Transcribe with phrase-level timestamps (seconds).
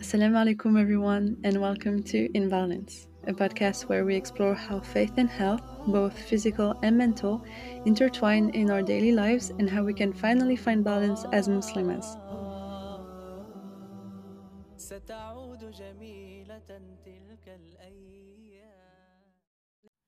[0.00, 5.14] Assalamu alaikum, everyone, and welcome to In Balance, a podcast where we explore how faith
[5.16, 7.42] and health, both physical and mental,
[7.86, 12.18] intertwine in our daily lives and how we can finally find balance as Muslims.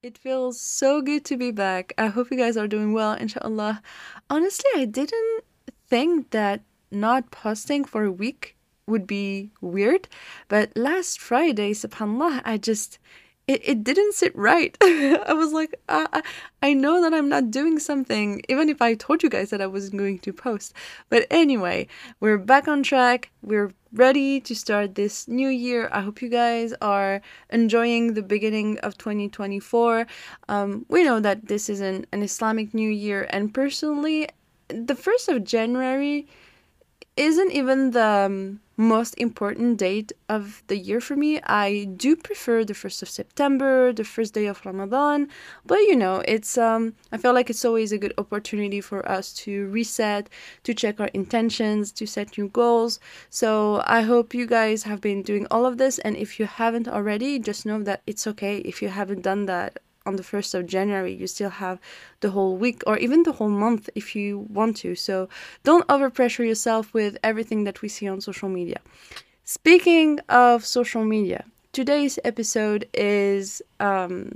[0.05, 1.95] It feels so good to be back.
[1.97, 3.81] I hope you guys are doing well, inshallah.
[4.29, 5.45] Honestly, I didn't
[5.89, 8.55] think that not posting for a week
[8.87, 10.07] would be weird,
[10.49, 12.99] but last Friday, subhanAllah, I just
[13.47, 14.77] it, it didn't sit right.
[14.83, 16.23] I was like, I,
[16.63, 19.67] I know that I'm not doing something, even if I told you guys that I
[19.67, 20.73] wasn't going to post.
[21.11, 21.89] But anyway,
[22.21, 23.31] we're back on track.
[23.43, 25.89] We're ready to start this new year.
[25.93, 27.21] I hope you guys are
[27.51, 30.07] enjoying the beginning of 2024.
[30.49, 34.29] Um, we know that this is an, an Islamic New Year, and personally,
[34.69, 36.27] the 1st of January
[37.17, 41.41] isn't even the um, most important date of the year for me.
[41.45, 45.29] I do prefer the 1st of September, the first day of Ramadan,
[45.65, 49.33] but you know, it's um I feel like it's always a good opportunity for us
[49.45, 50.29] to reset,
[50.65, 52.99] to check our intentions, to set new goals.
[53.31, 56.89] So, I hope you guys have been doing all of this and if you haven't
[56.89, 60.67] already, just know that it's okay if you haven't done that on the 1st of
[60.67, 61.81] January, you still have
[62.21, 64.95] the whole week or even the whole month if you want to.
[64.95, 65.29] So
[65.63, 68.81] don't overpressure yourself with everything that we see on social media.
[69.45, 74.31] Speaking of social media, today's episode is, um,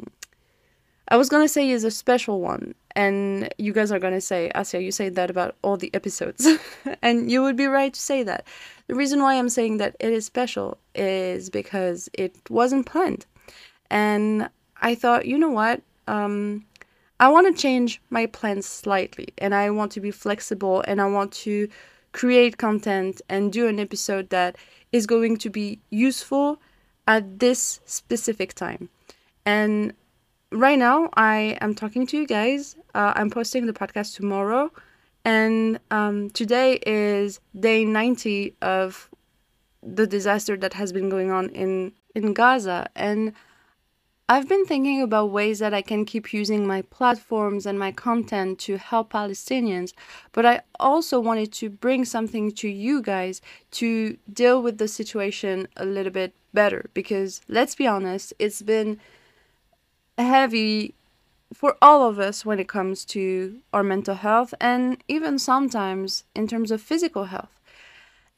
[1.08, 4.83] I was gonna say is a special one, and you guys are gonna say, Asya,
[4.83, 6.46] you say that about all the episodes,
[7.02, 8.44] and you would be right to say that.
[8.89, 13.24] The reason why I'm saying that it is special is because it wasn't planned.
[13.91, 14.50] And
[14.81, 15.83] I thought, you know what?
[16.07, 16.65] Um,
[17.21, 21.07] I want to change my plans slightly and I want to be flexible and I
[21.07, 21.69] want to
[22.12, 24.57] create content and do an episode that
[24.92, 26.61] is going to be useful
[27.07, 28.89] at this specific time.
[29.45, 29.95] And
[30.52, 32.77] right now, I am talking to you guys.
[32.95, 34.70] Uh, I'm posting the podcast tomorrow.
[35.25, 39.11] And um, today is day 90 of
[39.83, 42.89] the disaster that has been going on in, in Gaza.
[42.95, 43.33] And
[44.30, 48.58] I've been thinking about ways that I can keep using my platforms and my content
[48.61, 49.94] to help Palestinians,
[50.33, 53.40] but I also wanted to bring something to you guys
[53.70, 59.00] to deal with the situation a little bit better because let's be honest, it's been
[60.18, 60.95] heavy
[61.55, 66.46] for all of us when it comes to our mental health and even sometimes in
[66.46, 67.58] terms of physical health.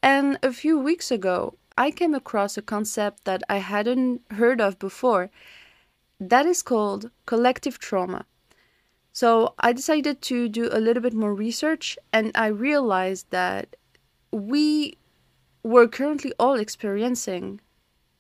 [0.05, 4.79] And a few weeks ago, I came across a concept that I hadn't heard of
[4.79, 5.31] before
[6.21, 8.27] that is called collective trauma.
[9.13, 13.75] So I decided to do a little bit more research and I realized that
[14.31, 14.97] we
[15.63, 17.61] were currently all experiencing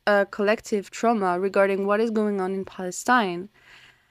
[0.07, 3.49] a collective trauma regarding what is going on in Palestine.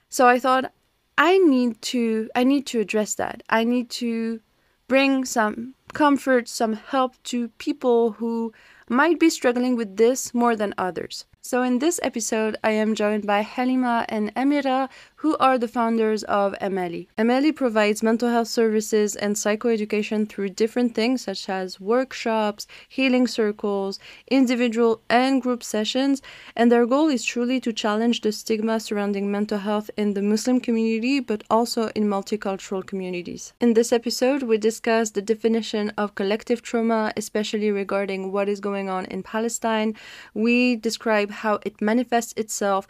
[0.08, 0.72] So I thought
[1.18, 3.44] I need to I need to address that.
[3.50, 4.40] I need to
[4.88, 8.54] bring some comfort, some help to people who
[8.88, 11.26] might be struggling with this more than others.
[11.42, 14.90] So, in this episode, I am joined by Halima and Amira,
[15.20, 17.08] who are the founders of Amaly.
[17.18, 24.00] Amaly provides mental health services and psychoeducation through different things such as workshops, healing circles,
[24.32, 26.22] individual and group sessions,
[26.56, 30.62] and their goal is truly to challenge the stigma surrounding mental health in the Muslim
[30.62, 33.52] community but also in multicultural communities.
[33.60, 38.88] In this episode, we discuss the definition of collective trauma, especially regarding what is going
[38.90, 39.96] on in Palestine.
[40.34, 42.88] We describe how it manifests itself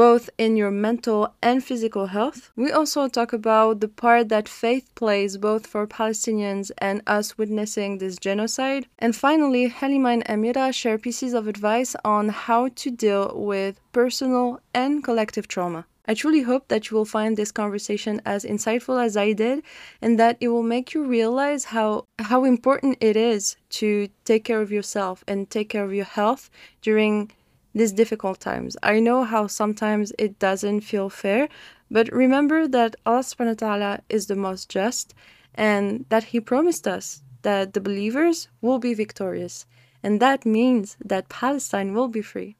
[0.00, 2.50] both in your mental and physical health.
[2.56, 7.98] We also talk about the part that faith plays both for Palestinians and us witnessing
[7.98, 8.86] this genocide.
[8.98, 14.60] And finally, Halima and Amira share pieces of advice on how to deal with personal
[14.72, 15.84] and collective trauma.
[16.08, 19.62] I truly hope that you will find this conversation as insightful as I did
[20.00, 24.62] and that it will make you realize how how important it is to take care
[24.62, 26.48] of yourself and take care of your health
[26.80, 27.30] during
[27.74, 28.76] these difficult times.
[28.82, 31.48] I know how sometimes it doesn't feel fair,
[31.90, 35.14] but remember that Allah subhanahu wa ta'ala is the most just
[35.54, 39.66] and that He promised us that the believers will be victorious.
[40.02, 42.56] And that means that Palestine will be free.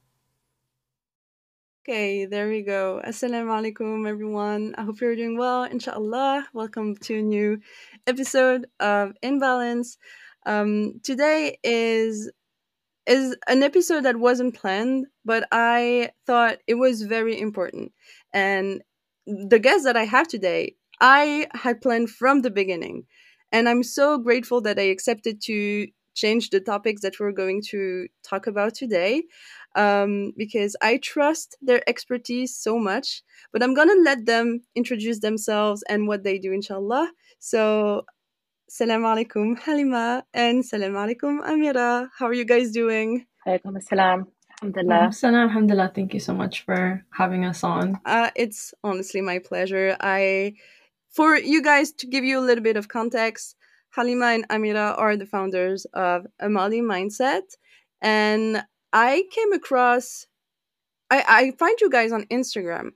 [1.83, 3.01] Okay, there we go.
[3.05, 4.75] Assalamu alaikum, everyone.
[4.77, 6.47] I hope you're doing well, inshallah.
[6.53, 7.61] Welcome to a new
[8.07, 9.97] episode of In Balance.
[10.45, 12.31] Um, today is
[13.11, 17.93] is an episode that wasn't planned, but I thought it was very important.
[18.33, 18.83] And
[19.27, 23.07] the guest that I have today, I had planned from the beginning.
[23.53, 28.07] And I'm so grateful that I accepted to change the topics that we're going to
[28.23, 29.23] talk about today
[29.75, 33.23] um, because I trust their expertise so much.
[33.53, 37.11] But I'm going to let them introduce themselves and what they do, inshallah.
[37.41, 38.05] So,
[38.71, 42.09] salam alaikum, Halima, and salam alaikum, Amira.
[42.17, 43.27] How are you guys doing?
[43.47, 44.27] Alaikum assalam.
[44.63, 45.13] Alhamdulillah.
[45.13, 45.91] Salam, alhamdulillah.
[45.93, 47.99] Thank you so much for having us on.
[48.07, 49.97] Uh, it's honestly my pleasure.
[50.01, 50.55] I,
[51.11, 53.57] for you guys to give you a little bit of context,
[53.91, 57.57] Halima and Amira are the founders of Amaly Mindset,
[58.01, 58.63] and
[58.93, 60.27] I came across.
[61.11, 62.91] I, I find you guys on Instagram,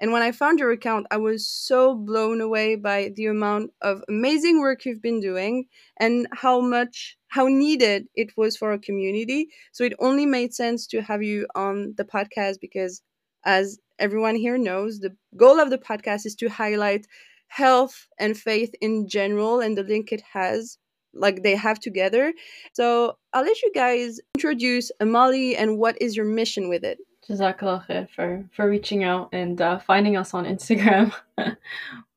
[0.00, 4.02] and when I found your account, I was so blown away by the amount of
[4.08, 5.66] amazing work you've been doing
[5.98, 9.48] and how much how needed it was for our community.
[9.72, 13.02] So it only made sense to have you on the podcast because
[13.44, 17.06] as everyone here knows, the goal of the podcast is to highlight
[17.48, 20.78] health and faith in general and the link it has
[21.12, 22.32] like they have together.
[22.72, 26.98] So I'll let you guys introduce Amaly and what is your mission with it.
[27.30, 31.12] Jazakallah khair for, for reaching out and uh, finding us on Instagram.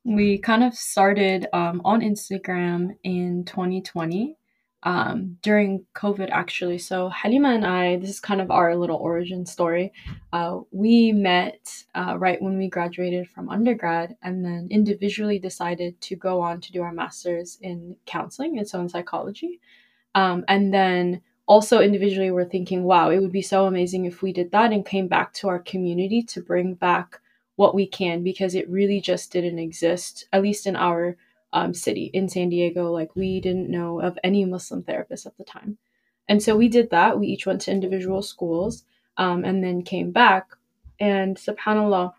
[0.04, 4.36] we kind of started um, on Instagram in 2020
[4.84, 6.80] um, during COVID, actually.
[6.80, 9.94] So Halima and I, this is kind of our little origin story.
[10.34, 16.16] Uh, we met uh, right when we graduated from undergrad, and then individually decided to
[16.16, 19.60] go on to do our masters in counseling and so in psychology.
[20.16, 24.32] Um, and then also individually, we're thinking, wow, it would be so amazing if we
[24.32, 27.20] did that and came back to our community to bring back
[27.56, 31.18] what we can because it really just didn't exist, at least in our
[31.52, 32.92] um, city in San Diego.
[32.92, 35.78] Like we didn't know of any Muslim therapists at the time.
[36.28, 37.20] And so we did that.
[37.20, 38.86] We each went to individual schools
[39.18, 40.48] um, and then came back.
[41.00, 42.14] And subhanAllah,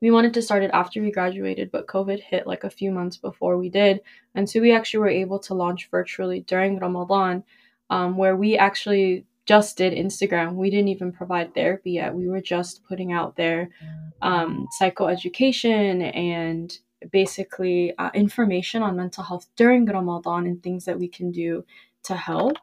[0.00, 3.16] we wanted to start it after we graduated, but COVID hit like a few months
[3.16, 4.00] before we did.
[4.34, 7.44] And so we actually were able to launch virtually during Ramadan,
[7.92, 10.54] um, where we actually just did Instagram.
[10.54, 12.14] We didn't even provide therapy yet.
[12.14, 13.68] We were just putting out there
[14.22, 16.74] um, psychoeducation and
[17.10, 21.66] basically uh, information on mental health during Ramadan and things that we can do
[22.04, 22.56] to help.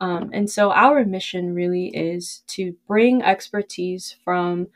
[0.00, 4.68] Um, and so our mission really is to bring expertise from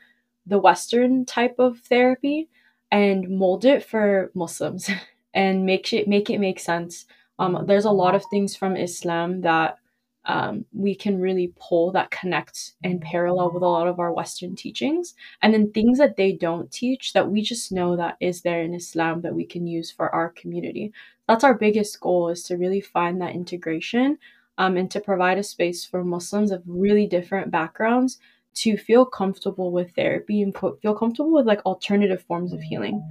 [0.45, 2.49] the Western type of therapy
[2.91, 4.91] and mold it for Muslims
[5.33, 7.07] and make it make it make sense.
[7.39, 9.79] Um, there's a lot of things from Islam that
[10.27, 14.55] um, we can really pull that connect and parallel with a lot of our Western
[14.55, 15.15] teachings.
[15.41, 18.73] And then things that they don't teach that we just know that is there in
[18.73, 20.91] Islam that we can use for our community.
[21.27, 24.17] That's our biggest goal is to really find that integration
[24.57, 28.19] um, and to provide a space for Muslims of really different backgrounds
[28.55, 33.07] to feel comfortable with therapy and feel comfortable with like alternative forms of healing.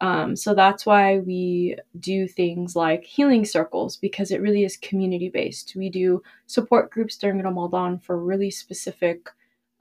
[0.00, 5.28] Um, so that's why we do things like healing circles because it really is community
[5.28, 5.74] based.
[5.76, 9.28] We do support groups during Ramadan for really specific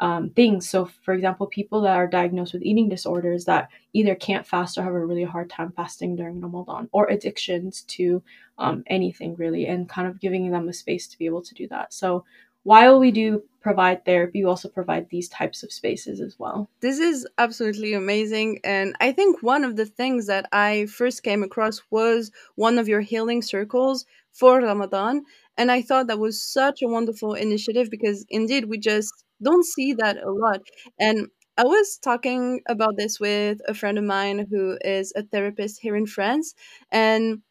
[0.02, 0.70] um, things.
[0.70, 4.84] So, for example, people that are diagnosed with eating disorders that either can't fast or
[4.84, 8.22] have a really hard time fasting during Ramadan, or addictions to
[8.58, 11.68] um, anything really, and kind of giving them a space to be able to do
[11.68, 11.94] that.
[11.94, 12.24] So,
[12.70, 16.70] while we do provide therapy, we also provide these types of spaces as well.
[16.82, 18.60] This is absolutely amazing.
[18.64, 22.88] And I think one of the things that I first came across was one of
[22.88, 25.24] your healing circles for Ramadan.
[25.58, 29.94] And I thought that was such a wonderful initiative because indeed we just don't see
[29.94, 30.62] that a lot.
[31.00, 31.28] And
[31.58, 35.96] I was talking about this with a friend of mine who is a therapist here
[35.96, 36.54] in France.
[36.92, 37.42] And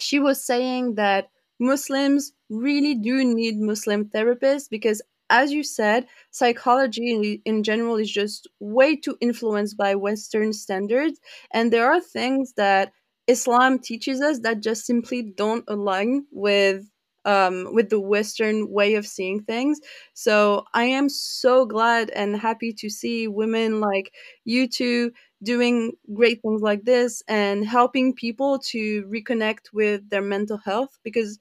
[0.00, 1.28] she was saying that
[1.58, 8.48] Muslims really do need Muslim therapists because, as you said, psychology in general is just
[8.60, 11.20] way too influenced by Western standards.
[11.52, 12.92] And there are things that
[13.26, 16.88] Islam teaches us that just simply don't align with
[17.24, 19.80] um, with the Western way of seeing things.
[20.14, 24.12] So I am so glad and happy to see women like
[24.44, 30.58] you two doing great things like this and helping people to reconnect with their mental
[30.58, 31.38] health because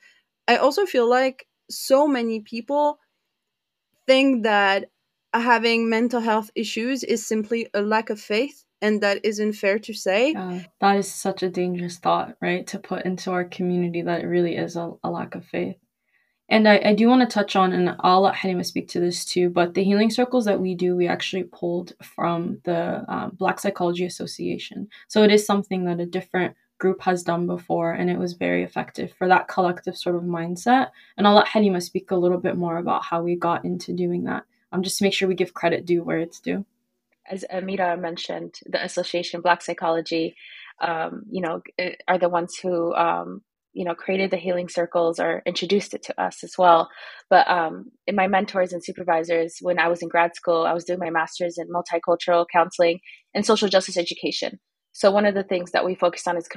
[0.48, 3.00] I also feel like so many people
[4.06, 4.90] think that
[5.34, 9.94] having mental health issues is simply a lack of faith and that isn't fair to
[9.94, 10.34] say.
[10.80, 12.66] That is such a dangerous thought, right?
[12.68, 15.78] To put into our community that it really is a, a lack of faith.
[16.50, 19.26] And I, I do want to touch on, and I'll let Halima speak to this
[19.26, 23.60] too, but the healing circles that we do, we actually pulled from the uh, Black
[23.60, 24.88] Psychology Association.
[25.10, 28.64] So it is something that a different group has done before, and it was very
[28.64, 30.92] effective for that collective sort of mindset.
[31.18, 34.24] And I'll let Halima speak a little bit more about how we got into doing
[34.26, 36.66] that, um, just to make sure we give credit due where it's due.
[37.30, 40.36] as Amira mentioned, the association Black Psychology,
[40.80, 43.42] um, you know, eh, are the ones who um,
[43.78, 46.90] you know created the healing circles or introduced it to us as well.
[47.30, 50.86] But um, in my mentors and supervisors when i was in grad school i was
[50.86, 53.00] doing my master's in multicultural counseling
[53.34, 54.60] and social justice education.
[54.94, 56.50] So one of the things that we focused on is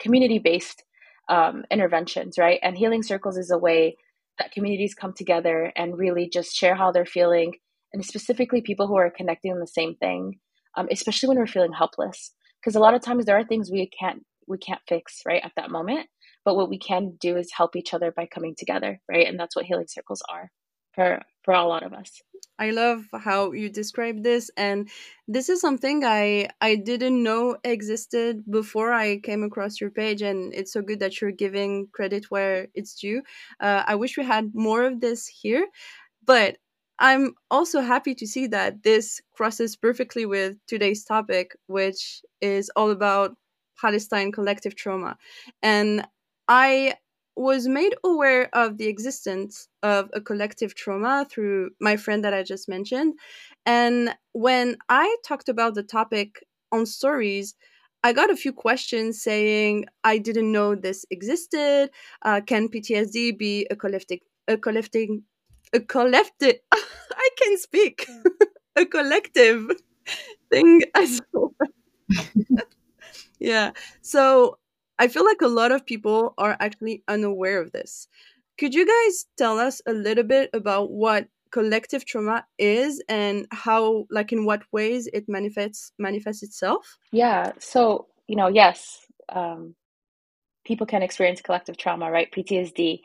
[0.00, 0.82] community based
[1.28, 2.58] um, interventions right?
[2.62, 3.96] And healing circles is a way
[4.38, 7.52] that communities come together and really just share how they're feeling
[7.92, 10.40] and specifically people who are connecting on the same thing
[10.76, 12.32] um, especially when we're feeling helpless.
[12.60, 15.52] Because a lot of times there are things we can't we can't fix right at
[15.56, 16.08] that moment
[16.44, 19.26] but what we can do is help each other by coming together right?
[19.26, 20.50] And that's what healing circles are
[20.94, 22.22] for for a lot of us.
[22.58, 24.88] I love how you describe this and
[25.26, 30.52] this is something i i didn't know existed before i came across your page and
[30.54, 33.22] it's so good that you're giving credit where it's due.
[33.60, 35.66] Uh, i wish we had more of this here
[36.26, 36.58] but
[36.98, 42.90] i'm also happy to see that this crosses perfectly with today's topic which is all
[42.90, 43.34] about
[43.80, 45.16] Palestine collective trauma.
[45.62, 46.06] And
[46.48, 46.94] I
[47.34, 52.42] was made aware of the existence of a collective trauma through my friend that I
[52.42, 53.14] just mentioned.
[53.64, 57.54] And when I talked about the topic on stories,
[58.04, 61.90] I got a few questions saying I didn't know this existed.
[62.22, 64.18] Uh, can PTSD be a collective,
[64.48, 65.08] a collective,
[65.72, 66.56] a collective?
[66.72, 68.08] I can speak.
[68.76, 69.70] a collective
[70.50, 71.54] thing as well.
[73.38, 73.70] yeah.
[74.00, 74.58] So
[75.02, 78.06] I feel like a lot of people are actually unaware of this.
[78.56, 84.06] Could you guys tell us a little bit about what collective trauma is and how
[84.10, 86.98] like in what ways it manifests manifests itself?
[87.10, 87.50] Yeah.
[87.58, 89.74] So, you know, yes, um,
[90.64, 92.30] people can experience collective trauma, right?
[92.30, 93.00] PTSD.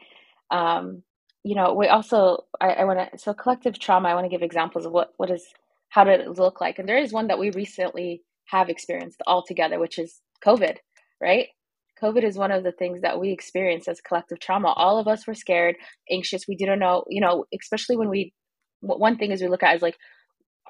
[0.51, 1.01] Um,
[1.43, 4.09] you know, we also I, I want to so collective trauma.
[4.09, 5.43] I want to give examples of what what is
[5.89, 9.41] how did it look like, and there is one that we recently have experienced all
[9.41, 10.77] together, which is COVID,
[11.19, 11.47] right?
[12.01, 14.69] COVID is one of the things that we experience as collective trauma.
[14.69, 15.75] All of us were scared,
[16.11, 16.47] anxious.
[16.47, 18.33] We didn't know, you know, especially when we,
[18.81, 19.97] one thing is we look at is like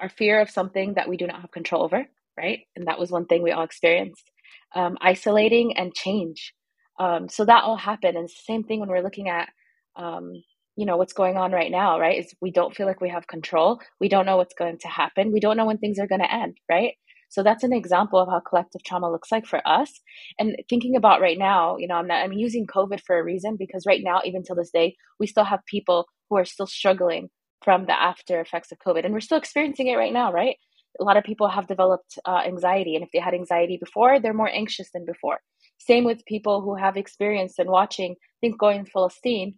[0.00, 2.06] our fear of something that we do not have control over,
[2.38, 2.60] right?
[2.76, 4.30] And that was one thing we all experienced.
[4.74, 6.54] Um, isolating and change.
[7.00, 8.16] Um, so that all happened.
[8.16, 9.48] And same thing when we're looking at,
[9.96, 10.32] um,
[10.76, 12.18] you know, what's going on right now, right?
[12.18, 13.80] Is we don't feel like we have control.
[14.00, 15.32] We don't know what's going to happen.
[15.32, 16.94] We don't know when things are going to end, right?
[17.28, 19.90] So that's an example of how collective trauma looks like for us.
[20.38, 23.56] And thinking about right now, you know, I'm not I'm using COVID for a reason
[23.58, 27.28] because right now, even till this day, we still have people who are still struggling
[27.62, 29.04] from the after effects of COVID.
[29.04, 30.56] And we're still experiencing it right now, right?
[31.00, 32.94] A lot of people have developed uh, anxiety.
[32.94, 35.38] And if they had anxiety before, they're more anxious than before.
[35.78, 39.54] Same with people who have experienced and watching Think going full steam,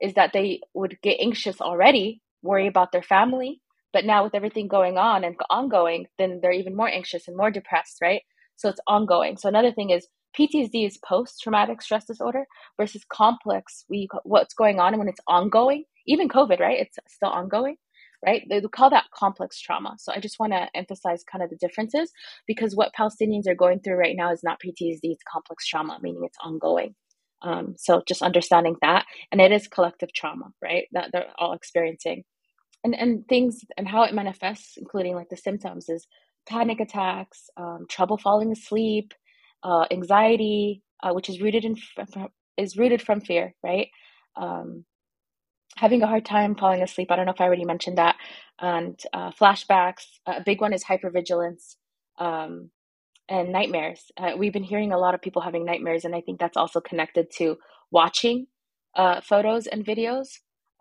[0.00, 3.60] is that they would get anxious already, worry about their family,
[3.92, 7.50] but now with everything going on and ongoing, then they're even more anxious and more
[7.50, 8.22] depressed, right?
[8.56, 9.36] So it's ongoing.
[9.36, 10.06] So another thing is
[10.38, 12.46] PTSD is post traumatic stress disorder
[12.78, 13.84] versus complex.
[13.88, 16.78] We what's going on when it's ongoing, even COVID, right?
[16.78, 17.76] It's still ongoing,
[18.24, 18.42] right?
[18.48, 19.96] They call that complex trauma.
[19.98, 22.12] So I just want to emphasize kind of the differences
[22.46, 26.22] because what Palestinians are going through right now is not PTSD; it's complex trauma, meaning
[26.24, 26.94] it's ongoing.
[27.42, 30.86] Um, so just understanding that, and it is collective trauma, right?
[30.92, 32.24] That they're all experiencing
[32.84, 36.06] and and things and how it manifests, including like the symptoms, is
[36.48, 39.14] panic attacks, um, trouble falling asleep,
[39.62, 41.76] uh, anxiety, uh, which is rooted in
[42.56, 43.88] is rooted from fear, right?
[44.36, 44.84] Um,
[45.76, 47.10] having a hard time falling asleep.
[47.10, 48.16] I don't know if I already mentioned that,
[48.60, 50.04] and uh, flashbacks.
[50.26, 51.76] A big one is hypervigilance.
[52.18, 52.70] Um,
[53.28, 54.10] and nightmares.
[54.16, 56.80] Uh, we've been hearing a lot of people having nightmares, and I think that's also
[56.80, 57.56] connected to
[57.90, 58.48] watching
[58.96, 60.28] uh, photos and videos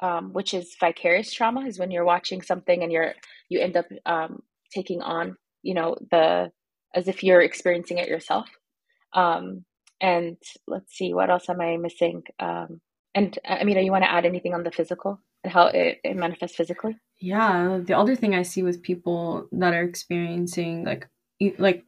[0.01, 3.13] um, which is vicarious trauma, is when you're watching something and you're
[3.49, 4.41] you end up um,
[4.73, 6.51] taking on, you know, the
[6.95, 8.49] as if you're experiencing it yourself.
[9.13, 9.65] Um,
[10.01, 10.37] and
[10.67, 12.23] let's see, what else am I missing?
[12.39, 12.81] Um,
[13.13, 16.15] and I mean, you want to add anything on the physical and how it, it
[16.15, 16.97] manifests physically?
[17.19, 21.07] Yeah, the other thing I see with people that are experiencing like
[21.57, 21.85] like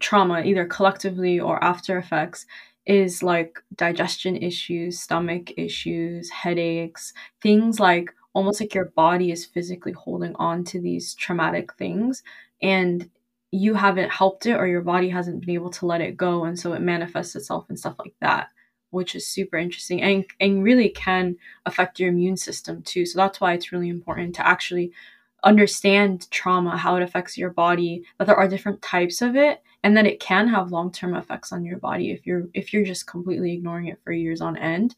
[0.00, 2.46] trauma, either collectively or after effects,
[2.86, 9.92] is like digestion issues, stomach issues, headaches, things like almost like your body is physically
[9.92, 12.22] holding on to these traumatic things
[12.60, 13.08] and
[13.50, 16.58] you haven't helped it or your body hasn't been able to let it go and
[16.58, 18.48] so it manifests itself and stuff like that
[18.92, 21.36] which is super interesting and and really can
[21.66, 23.04] affect your immune system too.
[23.04, 24.92] So that's why it's really important to actually
[25.44, 29.96] understand trauma, how it affects your body, that there are different types of it, and
[29.96, 33.52] that it can have long-term effects on your body if you're if you're just completely
[33.52, 34.94] ignoring it for years on end,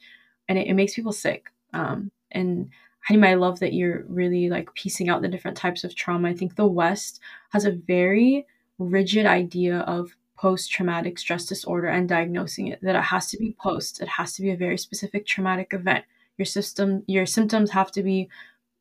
[0.48, 1.46] and it, it makes people sick.
[1.72, 2.70] Um, and
[3.10, 6.28] I love that you're really like piecing out the different types of trauma.
[6.28, 7.20] I think the West
[7.50, 8.46] has a very
[8.78, 13.54] rigid idea of post traumatic stress disorder and diagnosing it that it has to be
[13.60, 16.04] post it has to be a very specific traumatic event
[16.36, 18.28] your system your symptoms have to be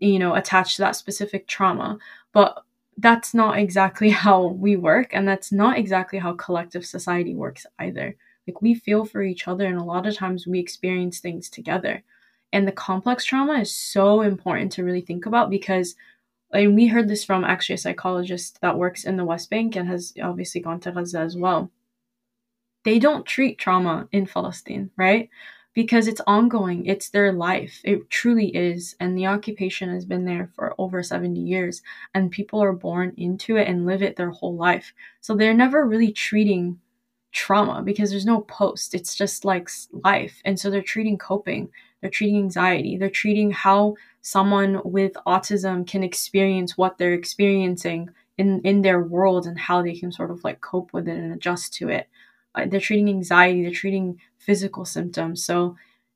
[0.04, 1.98] you know attached to that specific trauma
[2.34, 2.64] but
[2.98, 8.16] that's not exactly how we work and that's not exactly how collective society works either
[8.48, 12.04] like we feel for each other and a lot of times we experience things together
[12.52, 15.96] and the complex trauma is so important to really think about because
[16.54, 19.88] and we heard this from actually a psychologist that works in the West Bank and
[19.88, 21.72] has obviously gone to Gaza as well.
[22.86, 25.30] They don't treat trauma in Palestine, right?
[25.74, 27.82] Because it's ongoing, it's their life.
[27.84, 28.96] It truly is.
[29.00, 31.82] And the occupation has been there for over 70 years,
[32.14, 34.94] and people are born into it and live it their whole life.
[35.22, 36.80] So they're never really treating
[37.32, 38.94] trauma because there's no post.
[38.94, 39.70] It's just like
[40.04, 40.42] life.
[40.46, 41.70] And so they're treating coping,
[42.02, 48.62] they're treating anxiety, they're treating how someone with autism can experience what they're experiencing in
[48.62, 51.74] in their world and how they can sort of like cope with it and adjust
[51.74, 52.08] to it
[52.68, 55.44] they're treating anxiety they're treating physical symptoms.
[55.44, 55.76] So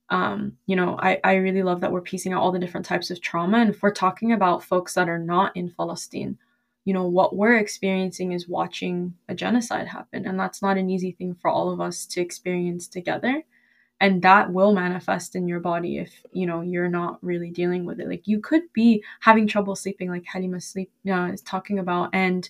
[0.09, 3.11] um, you know I, I really love that we're piecing out all the different types
[3.11, 3.57] of trauma.
[3.59, 6.37] And if we're talking about folks that are not in palestine
[6.87, 10.25] you know what we're experiencing is watching a genocide happen.
[10.25, 13.43] And that's not an easy thing for all of us to experience together.
[13.99, 17.99] And that will manifest in your body if you know you're not really dealing with
[17.99, 18.07] it.
[18.07, 22.49] Like you could be having trouble sleeping like halima sleep uh, is talking about and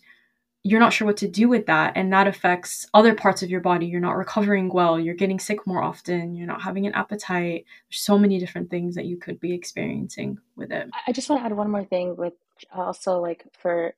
[0.68, 3.62] you're not sure what to do with that and that affects other parts of your
[3.62, 3.86] body.
[3.86, 7.66] You're not recovering well you're getting sick more often you're not having an appetite.
[7.90, 10.90] There's so many different things that you could be experiencing with it.
[11.08, 12.34] I just want to add one more thing with
[12.74, 13.94] also like for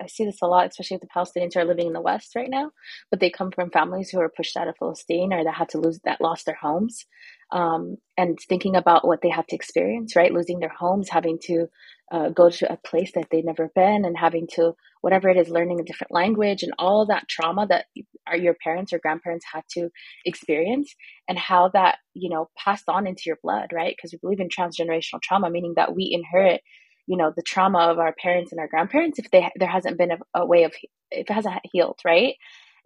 [0.00, 2.34] i see this a lot especially if the palestinians who are living in the west
[2.34, 2.70] right now
[3.10, 5.76] but they come from families who are pushed out of palestine or that had to
[5.76, 7.04] lose that lost their homes
[7.50, 10.32] um, and thinking about what they have to experience right?
[10.32, 11.68] Losing their homes having to
[12.12, 15.48] uh, go to a place that they've never been and having to whatever it is
[15.48, 17.86] learning a different language and all that trauma that
[18.26, 19.90] our, your parents or grandparents had to
[20.24, 20.94] experience
[21.28, 23.94] and how that you know passed on into your blood right?
[23.96, 26.62] Because we believe in transgenerational trauma meaning that we inherit
[27.06, 30.12] you know the trauma of our parents and our grandparents if they there hasn't been
[30.12, 30.72] a, a way of
[31.10, 32.34] if it hasn't healed right?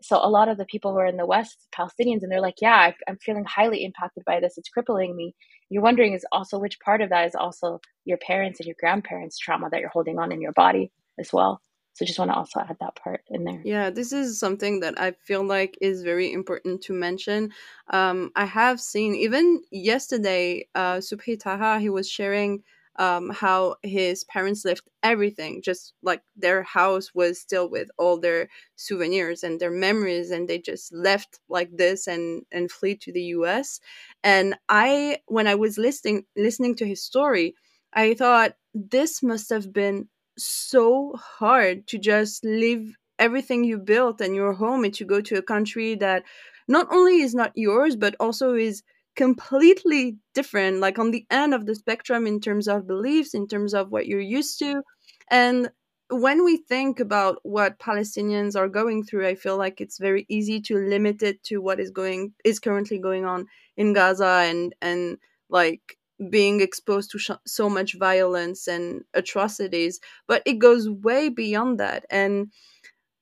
[0.02, 2.60] So a lot of the people who are in the west palestinians and they're like
[2.62, 4.58] yeah i'm feeling highly impacted by this.
[4.58, 5.34] It's crippling me
[5.72, 9.38] you're wondering is also which part of that is also your parents and your grandparents
[9.38, 11.62] trauma that you're holding on in your body as well.
[11.94, 13.60] So just want to also add that part in there.
[13.64, 17.50] Yeah this is something that i feel like is very important to mention.
[17.88, 22.62] Um, i have seen even yesterday uh, subhi taha he was sharing
[22.96, 28.48] um, how his parents left everything, just like their house was still with all their
[28.76, 33.22] souvenirs and their memories, and they just left like this and and flee to the
[33.36, 33.80] U.S.
[34.22, 37.54] And I, when I was listening listening to his story,
[37.92, 44.34] I thought this must have been so hard to just leave everything you built and
[44.34, 46.24] your home and to go to a country that
[46.68, 48.82] not only is not yours but also is
[49.14, 53.74] completely different like on the end of the spectrum in terms of beliefs in terms
[53.74, 54.82] of what you're used to.
[55.30, 55.70] And
[56.10, 60.60] when we think about what palestinians are going through i feel like it's very easy
[60.60, 63.46] to limit it to what is going is currently going on
[63.78, 65.16] in gaza and and
[65.48, 65.96] like
[66.30, 70.00] being exposed to sh- so much violence and atrocities.
[70.26, 72.04] But it goes way beyond that.
[72.10, 72.52] And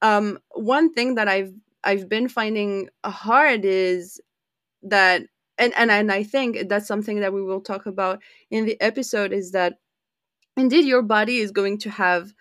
[0.03, 1.53] um, one thing that i've
[1.85, 4.21] i've been finding hard is
[4.83, 5.23] that
[5.61, 8.21] and and and I think that's something that we will talk about
[8.51, 9.75] in the episode is that
[10.57, 12.33] indeed your body is going to have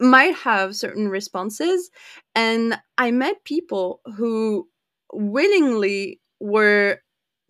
[0.00, 1.90] might have certain responses.
[2.34, 4.68] And I met people who
[5.12, 7.00] willingly were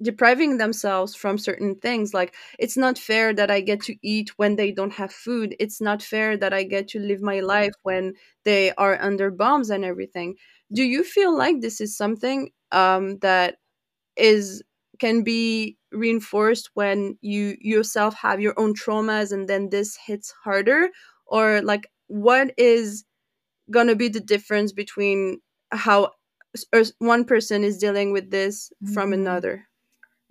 [0.02, 2.12] depriving themselves from certain things.
[2.14, 5.56] Like it's not fair that i get to eat when they don't have food.
[5.60, 9.70] It's not fair that i get to live my life when they are under bombs
[9.70, 10.36] and everything.
[10.72, 13.56] Do you feel like this is something um, that
[14.16, 14.62] is
[15.04, 20.88] can be reinforced when you yourself have your own traumas and then this hits harder?
[21.26, 23.04] Or like what is
[23.70, 26.12] going to be the difference between how
[27.00, 29.20] one person is dealing with this from mm-hmm.
[29.20, 29.66] another?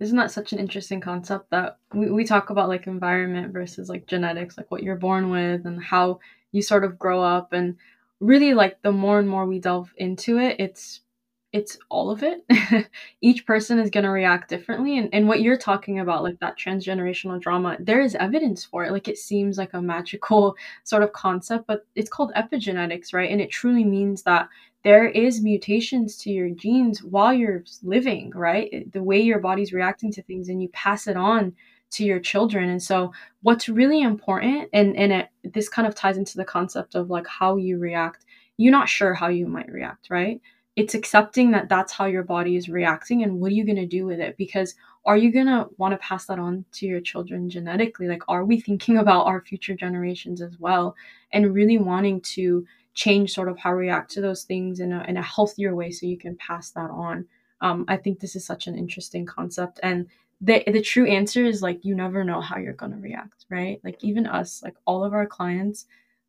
[0.00, 4.08] Isn't that such an interesting concept that we, we talk about like environment versus like
[4.08, 6.18] genetics like what you're born with and how
[6.50, 7.52] you sort of grow up?
[7.52, 7.76] And
[8.18, 11.00] really like the more and more we delve into it it's
[11.54, 12.44] it's all of it.
[13.20, 14.98] Each person is going to react differently.
[14.98, 18.90] And, and what you're talking about, like that transgenerational trauma, there is evidence for it.
[18.90, 23.30] Like it seems like a magical sort of concept, but it's called epigenetics, right?
[23.30, 24.48] And it truly means that
[24.82, 28.92] there is mutations to your genes while you're living, right?
[28.92, 31.54] The way your body's reacting to things and you pass it on
[31.92, 33.12] to your children and so
[33.42, 37.26] what's really important and and it, this kind of ties into the concept of like
[37.28, 38.24] how you react
[38.56, 40.40] you're not sure how you might react right
[40.76, 43.86] it's accepting that that's how your body is reacting and what are you going to
[43.86, 44.36] do with it?
[44.36, 48.08] Because are you going to want to pass that on to your children genetically?
[48.08, 50.96] Like are we thinking about our future generations as well?
[51.32, 55.04] And really wanting to change sort of how we react to those things in a,
[55.08, 57.26] in a healthier way so you can pass that on.
[57.60, 60.06] Um, i think this is such an interesting concept and
[60.40, 63.80] the, the true answer is like you never know how you're going to react right?
[63.84, 65.86] Like even us like all of our clients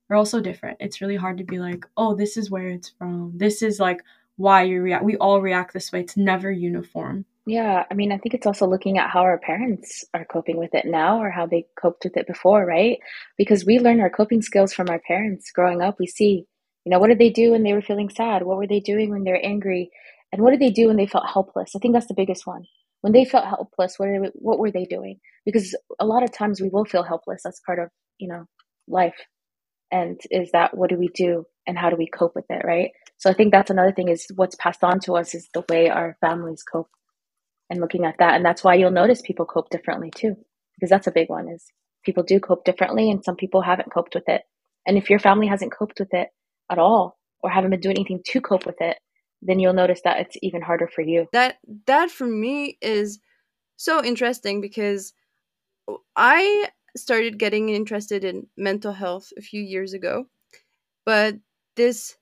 [0.09, 0.77] are also different.
[0.79, 3.31] It's really hard to be like oh this is where it's from.
[3.35, 4.03] This is like
[4.37, 6.01] why you react we all react this way.
[6.01, 7.25] It's never uniform.
[7.45, 10.73] Yeah i mean i think it's also looking at how our parents are coping with
[10.73, 12.97] it now or how they coped with it before right?
[13.37, 15.97] Because we learn our coping skills from our parents growing up.
[15.99, 16.45] We see
[16.85, 18.43] you know what did they do when they were feeling sad?
[18.43, 19.89] What were they doing when they were angry?
[20.31, 21.75] And what did they do when they felt helpless?
[21.75, 22.65] I think that's the biggest one.
[23.01, 25.19] When they felt helpless what, what were they doing?
[25.45, 28.45] Because a lot of times we will feel helpless that's part of you know
[28.87, 29.15] life.
[29.91, 31.45] And is that what do we do?
[31.67, 34.27] And how do we cope with it right so i think that's another thing is
[34.35, 36.89] what's passed on to us is the way our families cope
[37.69, 38.35] and looking at that.
[38.35, 40.35] And that's why you'll notice people cope differently too
[40.75, 41.65] because that's a big one is
[42.03, 44.43] people do cope differently and some people haven't coped with it.
[44.85, 46.29] And if your family hasn't coped with it
[46.69, 48.97] at all or haven't been doing anything to cope with it
[49.41, 51.27] then you'll notice that it's even harder for you.
[51.31, 53.19] That that for me is
[53.77, 55.13] so interesting because
[56.15, 60.25] i started getting interested in mental health a few years ago
[61.05, 61.35] but
[61.75, 62.15] this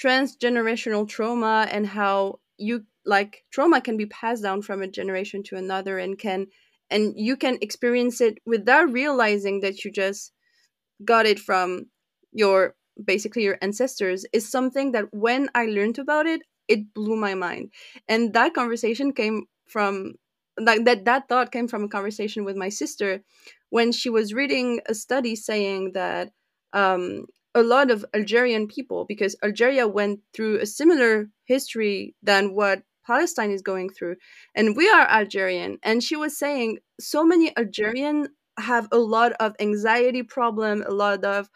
[0.00, 5.56] transgenerational trauma and how you like trauma can be passed down from a generation to
[5.56, 6.46] another and can
[6.90, 10.32] and you can experience it without realizing that you just
[11.04, 11.86] got it from
[12.32, 17.34] your basically your ancestors is something that when I learned about it, it blew my
[17.34, 17.72] mind.
[18.08, 20.14] And that conversation came from
[20.58, 23.22] like that that thought came from a conversation with my sister
[23.70, 26.30] when she was reading a study saying that
[26.72, 32.82] um, a lot of Algerian people, because Algeria went through a similar history than what
[33.06, 34.16] Palestine is going through,
[34.54, 35.78] and we are Algerian.
[35.82, 41.24] And she was saying so many Algerian have a lot of anxiety problem, a lot
[41.24, 41.48] of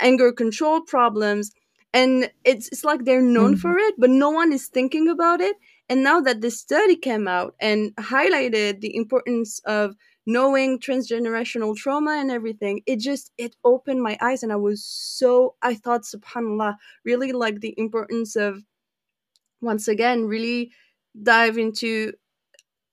[0.00, 1.52] anger control problems
[1.92, 3.60] and it's it's like they're known mm-hmm.
[3.60, 5.56] for it but no one is thinking about it
[5.88, 9.94] and now that this study came out and highlighted the importance of
[10.32, 15.54] knowing transgenerational trauma and everything it just it opened my eyes and i was so
[15.62, 18.62] i thought subhanallah really like the importance of
[19.60, 20.72] once again really
[21.22, 22.12] dive into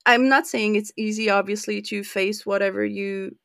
[0.06, 3.36] i'm not saying it's easy obviously to face whatever you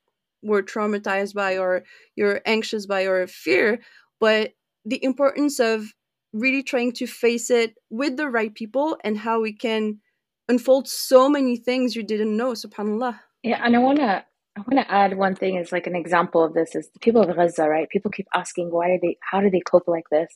[0.42, 1.84] were traumatized by or
[2.16, 3.80] you're anxious by or fear
[4.20, 4.52] but
[4.84, 5.92] the importance of
[6.32, 10.00] really trying to face it with the right people and how we can
[10.48, 14.24] unfold so many things you didn't know subhanallah yeah and i want to
[14.58, 17.22] i want to add one thing as like an example of this is the people
[17.22, 17.90] of gaza right?
[17.90, 20.32] People keep asking why do they how do they cope like this?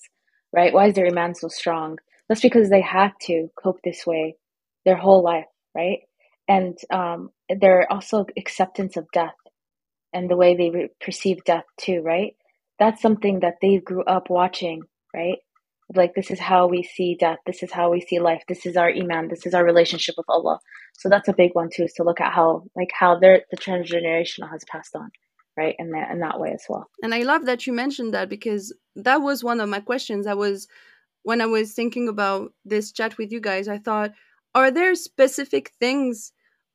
[0.55, 0.73] Right?
[0.75, 1.99] Why is their iman so strong?
[2.29, 4.37] That's because they had to cope this way
[4.87, 6.01] their whole life right?
[6.49, 9.35] And um, their also acceptance of death
[10.15, 12.35] and the way they re- perceive death too right?
[12.81, 14.83] That's something that they grew up watching,
[15.15, 15.39] right?
[15.95, 18.77] Like this is how we see death, this is how we see life, this is
[18.77, 20.61] our iman, this is our relationship with Allah.
[20.99, 23.57] So that's a big one too, is to look at how like how their the
[23.57, 25.11] transgenerational has passed on,
[25.57, 25.75] right?
[25.79, 26.89] In that in that way as well.
[27.03, 30.27] And I love that you mentioned that because that was one of my questions.
[30.27, 30.69] I was
[31.23, 34.13] when I was thinking about this chat with you guys, I thought,
[34.55, 36.33] are there specific things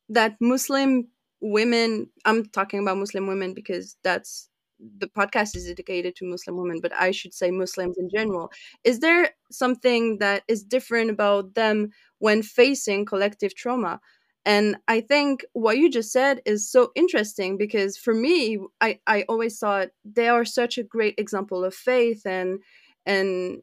[0.09, 1.07] that Muslim
[1.41, 4.49] women I'm talking about Muslim women because that's
[4.97, 8.51] the podcast is dedicated to Muslim women, but I should say Muslims in general.
[8.83, 13.99] Is there something that is different about them when facing collective trauma?
[14.45, 19.23] And I think what you just said is so interesting because for me, I, I
[19.29, 22.59] always thought they are such a great example of faith and
[23.05, 23.61] and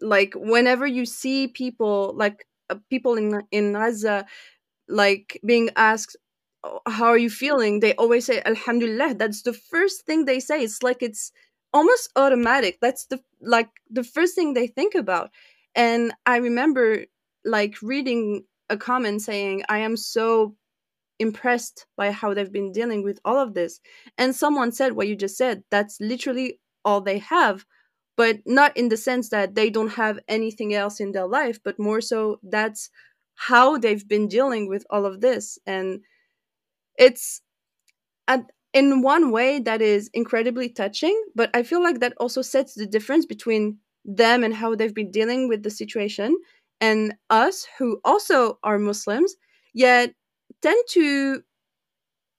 [0.00, 4.26] like whenever you see people like uh, people in in Gaza
[4.88, 6.16] like being asked
[6.86, 7.80] how are you feeling?
[7.80, 9.14] they always say alhamdulillah.
[9.14, 10.62] That's the first thing they say.
[10.62, 11.32] It's like it's
[11.72, 12.78] almost automatic.
[12.82, 15.30] That's the like the first thing they think about.
[15.74, 17.06] And i remember
[17.44, 20.54] like reading a comment saying i am so
[21.18, 23.80] impressed by how they've been dealing with all of this
[24.16, 27.64] and someone said what you just said that's literally all they have
[28.16, 31.78] but not in the sense that they don't have anything else in their life but
[31.78, 32.90] more so that's
[33.34, 36.00] how they've been dealing with all of this and
[36.98, 37.42] it's
[38.28, 42.74] at, in one way that is incredibly touching but i feel like that also sets
[42.74, 46.36] the difference between them and how they've been dealing with the situation
[46.80, 49.34] and us who also are muslims
[49.74, 50.14] yet
[50.62, 51.42] tend to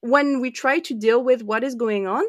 [0.02, 2.24] when we try to deal with what is going on,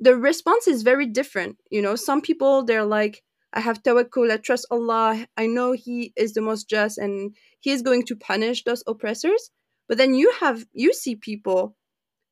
[0.00, 1.56] the response is very different.
[1.70, 6.12] You know, some people they're like, I have tawakkul, I trust Allah, I know He
[6.16, 9.50] is the most just and He is going to punish those oppressors.
[9.88, 11.76] But then you have you see people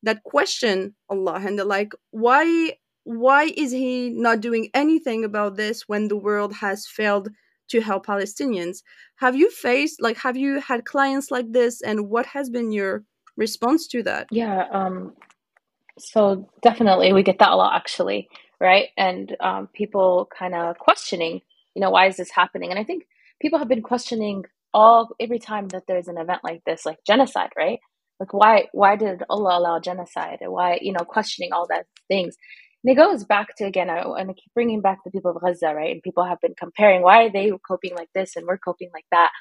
[0.03, 5.87] that question Allah and they're like, why why is he not doing anything about this
[5.87, 7.29] when the world has failed
[7.69, 8.83] to help Palestinians?
[9.17, 13.03] Have you faced like have you had clients like this and what has been your
[13.35, 14.27] response to that?
[14.31, 15.13] Yeah, um
[15.99, 18.89] so definitely we get that a lot actually, right?
[18.97, 21.41] And um, people kind of questioning,
[21.75, 22.69] you know, why is this happening?
[22.69, 23.07] And I think
[23.41, 27.49] people have been questioning all every time that there's an event like this, like genocide,
[27.57, 27.79] right?
[28.19, 30.39] Like why why did Allah allow genocide?
[30.41, 32.35] And why you know questioning all that things.
[32.87, 35.41] And it goes back to again, I, and I keep bringing back the people of
[35.43, 35.91] Gaza, right?
[35.91, 39.05] And people have been comparing why are they coping like this and we're coping like
[39.11, 39.31] that.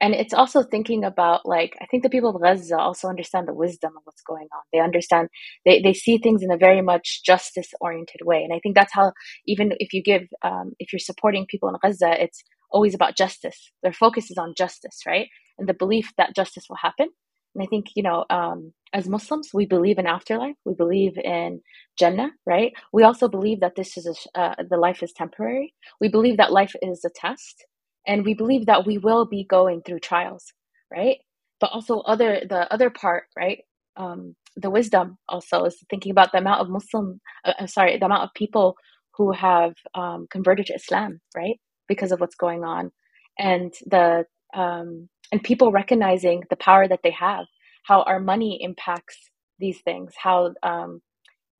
[0.00, 3.54] And it's also thinking about like I think the people of Gaza also understand the
[3.54, 4.62] wisdom of what's going on.
[4.72, 5.28] They understand
[5.66, 8.44] they they see things in a very much justice oriented way.
[8.44, 9.12] And I think that's how
[9.46, 13.72] even if you give um, if you're supporting people in Gaza, it's always about justice.
[13.82, 15.28] Their focus is on justice, right?
[15.58, 17.10] And the belief that justice will happen.
[17.54, 20.56] And I think, you know, um, as Muslims, we believe in afterlife.
[20.64, 21.60] We believe in
[21.98, 22.72] Jannah, right?
[22.92, 25.74] We also believe that this is a, uh, the life is temporary.
[26.00, 27.64] We believe that life is a test,
[28.06, 30.52] and we believe that we will be going through trials,
[30.92, 31.18] right?
[31.60, 33.60] But also other the other part, right?
[33.96, 38.06] Um, the wisdom also is thinking about the amount of Muslim, uh, uh sorry, the
[38.06, 38.76] amount of people
[39.16, 41.58] who have um, converted to Islam, right?
[41.88, 42.90] Because of what's going on,
[43.38, 47.46] and the um, and people recognizing the power that they have,
[47.84, 49.18] how our money impacts
[49.60, 51.02] these things, how um,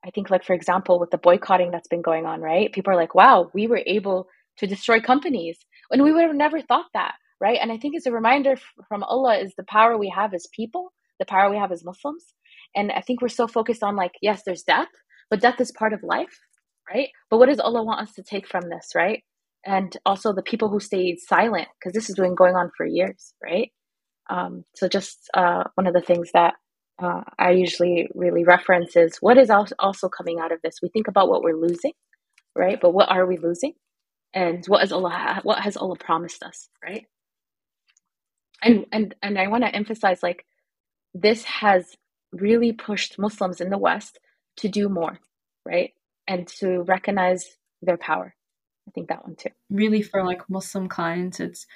[0.05, 2.73] I think, like for example, with the boycotting that's been going on, right?
[2.73, 5.59] People are like, "Wow, we were able to destroy companies,"
[5.91, 7.59] and we would have never thought that, right?
[7.61, 8.57] And I think it's a reminder
[8.89, 12.25] from Allah is the power we have as people, the power we have as Muslims,
[12.75, 14.89] and I think we're so focused on like, yes, there's death,
[15.31, 16.39] but death is part of life,
[16.93, 17.11] right?
[17.31, 19.23] But what does Allah want us to take from this, right?
[19.65, 23.35] And also the people who stayed silent because this has been going on for years,
[23.43, 23.71] right?
[24.31, 26.55] Um, so just uh, one of the things that
[27.03, 30.77] uh, I usually really reference is what is also coming out of this.
[30.83, 31.93] We think about what we're losing,
[32.57, 32.79] right?
[32.81, 33.75] But what are we losing?
[34.35, 35.41] And what is Allah?
[35.43, 37.07] What has Allah promised us, right?
[38.63, 40.45] And and and I want to emphasize like
[41.15, 41.97] this has
[42.33, 44.19] really pushed Muslims in the West
[44.59, 45.19] to do more,
[45.67, 45.91] right?
[46.27, 47.45] And to recognize
[47.83, 48.35] their power.
[48.89, 49.51] I think that one too.
[49.71, 51.67] Really, for like Muslim clients, it's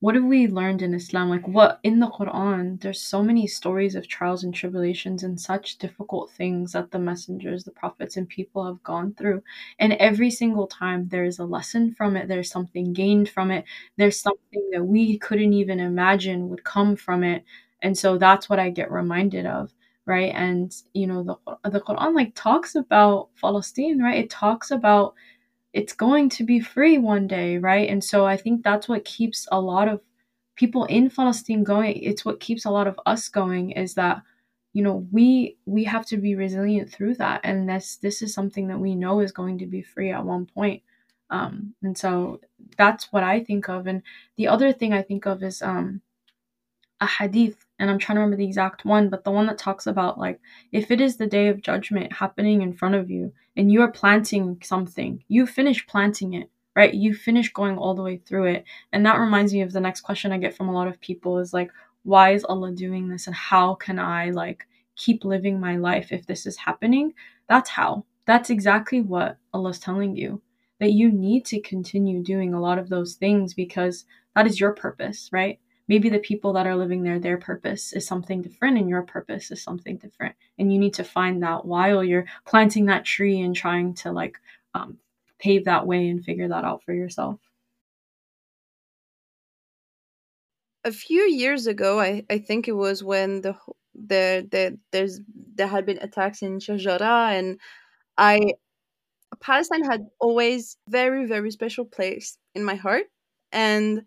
[0.00, 1.30] what have we learned in Islam?
[1.30, 5.78] Like, what in the Quran, there's so many stories of trials and tribulations and such
[5.78, 9.42] difficult things that the messengers, the prophets, and people have gone through.
[9.78, 13.64] And every single time there is a lesson from it, there's something gained from it,
[13.96, 17.42] there's something that we couldn't even imagine would come from it.
[17.82, 19.72] And so that's what I get reminded of
[20.08, 25.14] right and you know the the Quran like talks about Palestine right it talks about
[25.76, 27.88] it's going to be free one day, right?
[27.90, 30.00] And so I think that's what keeps a lot of
[30.56, 31.96] people in Palestine going.
[31.98, 34.22] It's what keeps a lot of us going is that
[34.72, 38.68] you know we we have to be resilient through that and this this is something
[38.68, 40.82] that we know is going to be free at one point
[41.30, 42.40] um and so
[42.76, 44.02] that's what i think of and
[44.36, 46.02] the other thing i think of is um
[47.00, 49.86] a hadith and I'm trying to remember the exact one, but the one that talks
[49.86, 50.40] about like
[50.72, 53.90] if it is the day of judgment happening in front of you and you are
[53.90, 56.94] planting something, you finish planting it, right?
[56.94, 58.64] You finish going all the way through it.
[58.92, 61.38] And that reminds me of the next question I get from a lot of people
[61.38, 61.70] is like,
[62.02, 66.26] why is Allah doing this and how can I like keep living my life if
[66.26, 67.12] this is happening?
[67.48, 68.04] That's how.
[68.26, 70.40] That's exactly what Allah's telling you.
[70.80, 74.04] That you need to continue doing a lot of those things because
[74.34, 75.58] that is your purpose, right?
[75.88, 79.50] Maybe the people that are living there their purpose is something different and your purpose
[79.50, 80.34] is something different.
[80.58, 84.38] And you need to find that while you're planting that tree and trying to like
[84.74, 84.98] um,
[85.38, 87.38] pave that way and figure that out for yourself.
[90.84, 93.56] A few years ago i, I think it was when the
[93.94, 95.20] the, the there's
[95.54, 97.58] there had been attacks in Sheikh Jarrah and
[98.18, 98.54] I
[99.40, 103.04] Palestine had always very very special place in my heart.
[103.52, 104.04] And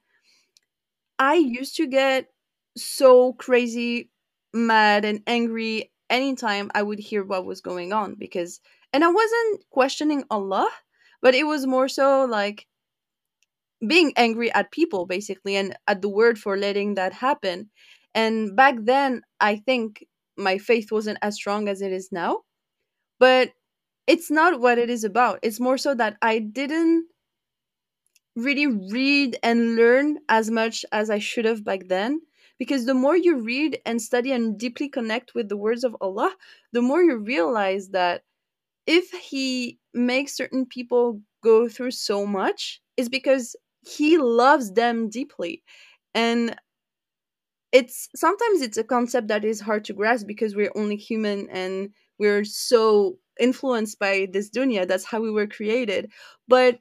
[1.19, 2.29] I used to get
[2.77, 4.09] so crazy
[4.53, 8.59] mad and angry anytime I would hear what was going on because
[8.93, 10.69] and I wasn't questioning Allah,
[11.21, 12.65] but it was more so like
[13.87, 17.69] being angry at people basically and at the word for letting that happen.
[18.13, 20.05] And back then I think
[20.37, 22.41] my faith wasn't as strong as it is now.
[23.19, 23.51] But
[24.07, 25.39] it's not what it is about.
[25.43, 27.07] It's more so that I didn't
[28.35, 32.21] really read and learn as much as I should have back then.
[32.57, 36.35] Because the more you read and study and deeply connect with the words of Allah,
[36.73, 38.23] the more you realize that
[38.87, 43.55] if He makes certain people go through so much, is because
[43.87, 45.63] He loves them deeply.
[46.15, 46.55] And
[47.71, 51.89] it's sometimes it's a concept that is hard to grasp because we're only human and
[52.17, 54.87] we're so influenced by this dunya.
[54.87, 56.11] That's how we were created.
[56.47, 56.79] But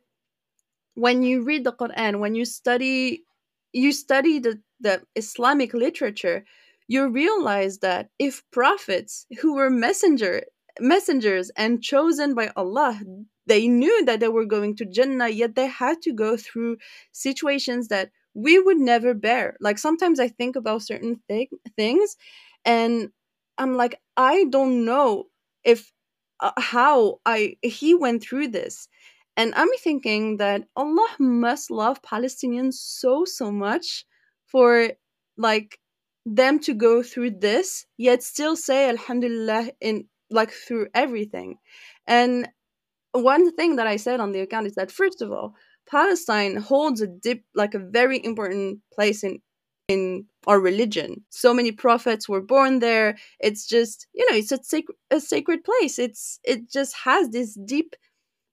[1.04, 3.24] when you read the quran when you study
[3.72, 6.44] you study the, the islamic literature
[6.88, 10.42] you realize that if prophets who were messenger
[10.80, 13.00] messengers and chosen by allah
[13.46, 16.76] they knew that they were going to jannah yet they had to go through
[17.12, 19.56] situations that we would never bear.
[19.60, 22.16] Like sometimes I think about certain th- things
[22.64, 23.10] and
[23.56, 25.24] I'm like I don't know
[25.64, 25.90] if
[26.40, 28.88] uh, how I he went through this.
[29.38, 34.04] And I'm thinking that Allah must love Palestinians so so much
[34.46, 34.90] for
[35.36, 35.78] like
[36.26, 41.58] them to go through this yet still say alhamdulillah in like through everything.
[42.06, 42.48] And
[43.12, 45.54] one thing that I said on the account is that first of all,
[45.88, 49.38] Palestine holds a deep, like a very important place in
[49.86, 51.24] in our religion.
[51.30, 53.16] So many prophets were born there.
[53.38, 55.96] It's just you know it's a sacred a sacred place.
[55.98, 57.94] It's it just has this deep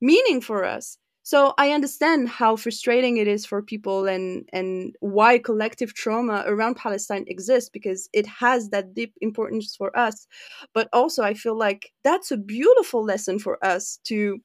[0.02, 0.98] meaning for us.
[1.24, 6.76] So I understand how frustrating it is for people and and why collective trauma around
[6.76, 10.28] Palestine exists because it has that deep importance for us.
[10.74, 14.40] But also I feel like that's a beautiful lesson for us to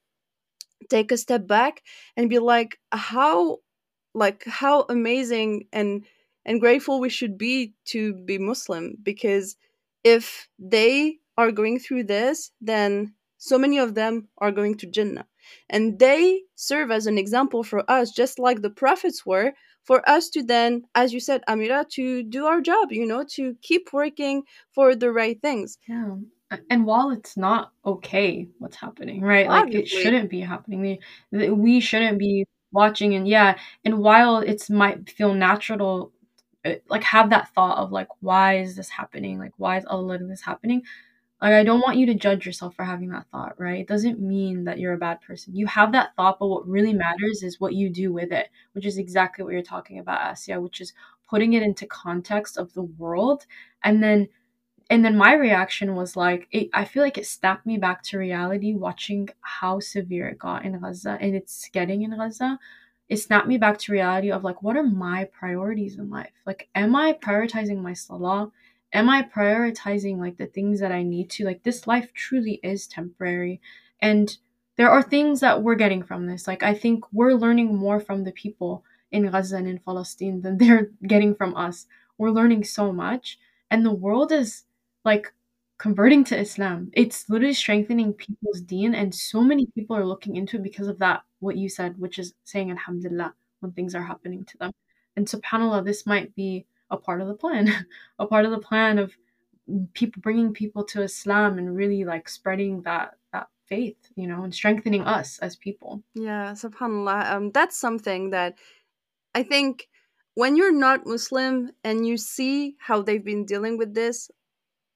[0.88, 1.82] take a step back
[2.16, 3.58] and be like how
[4.14, 6.04] like how amazing and
[6.44, 9.56] and grateful we should be to be muslim because
[10.04, 15.26] if they are going through this then so many of them are going to jannah
[15.68, 20.28] and they serve as an example for us just like the prophets were for us
[20.30, 24.42] to then as you said amira to do our job you know to keep working
[24.70, 25.78] for the right things.
[25.88, 26.16] Yeah.
[26.68, 29.48] And while it's not okay what's happening right?
[29.48, 30.80] Like it shouldn't be happening.
[31.32, 33.56] We, we shouldn't be watching and yeah.
[33.84, 36.12] And while it's might feel natural
[36.64, 39.38] uh, like have that thought of like why is this happening?
[39.38, 40.82] Like why is allah letting this happening
[41.40, 43.80] like i don't want you to judge yourself for having that thought right?
[43.80, 45.54] It doesn't mean that you're a bad person.
[45.56, 48.86] You have that thought but what really matters is what you do with it which
[48.86, 50.92] is exactly what you're talking about Asya which is
[51.28, 53.46] putting it into context of the world.
[53.84, 54.28] And then
[54.90, 58.18] and then my reaction was like it, i feel like it snapped me back to
[58.18, 62.58] reality watching how severe it got in gaza and it's getting in gaza.
[63.08, 66.32] It snapped me back to reality of like what are my priorities in life?
[66.46, 68.50] Like am i prioritizing my salah
[68.92, 72.86] am i prioritizing like the things that i need to like this life truly is
[72.86, 73.60] temporary
[74.00, 74.38] and
[74.76, 78.24] there are things that we're getting from this like i think we're learning more from
[78.24, 81.86] the people in gaza and in palestine than they're getting from us
[82.18, 83.38] we're learning so much
[83.70, 84.64] and the world is
[85.04, 85.32] like
[85.80, 86.90] converting to Islam.
[86.92, 90.98] It's literally strengthening people's deen, and so many people are looking into it because of
[90.98, 91.22] that.
[91.40, 94.72] What you said, which is saying Alhamdulillah when things are happening to them.
[95.16, 97.86] And subhanallah, this might be a part of the plan,
[98.18, 99.16] a part of the plan of
[99.94, 104.54] people bringing people to Islam and really like spreading that that faith, you know, and
[104.54, 106.02] strengthening us as people.
[106.14, 107.30] Yeah, subhanallah.
[107.32, 108.58] Um, that's something that
[109.34, 109.88] I think
[110.34, 114.30] when you're not Muslim and you see how they've been dealing with this,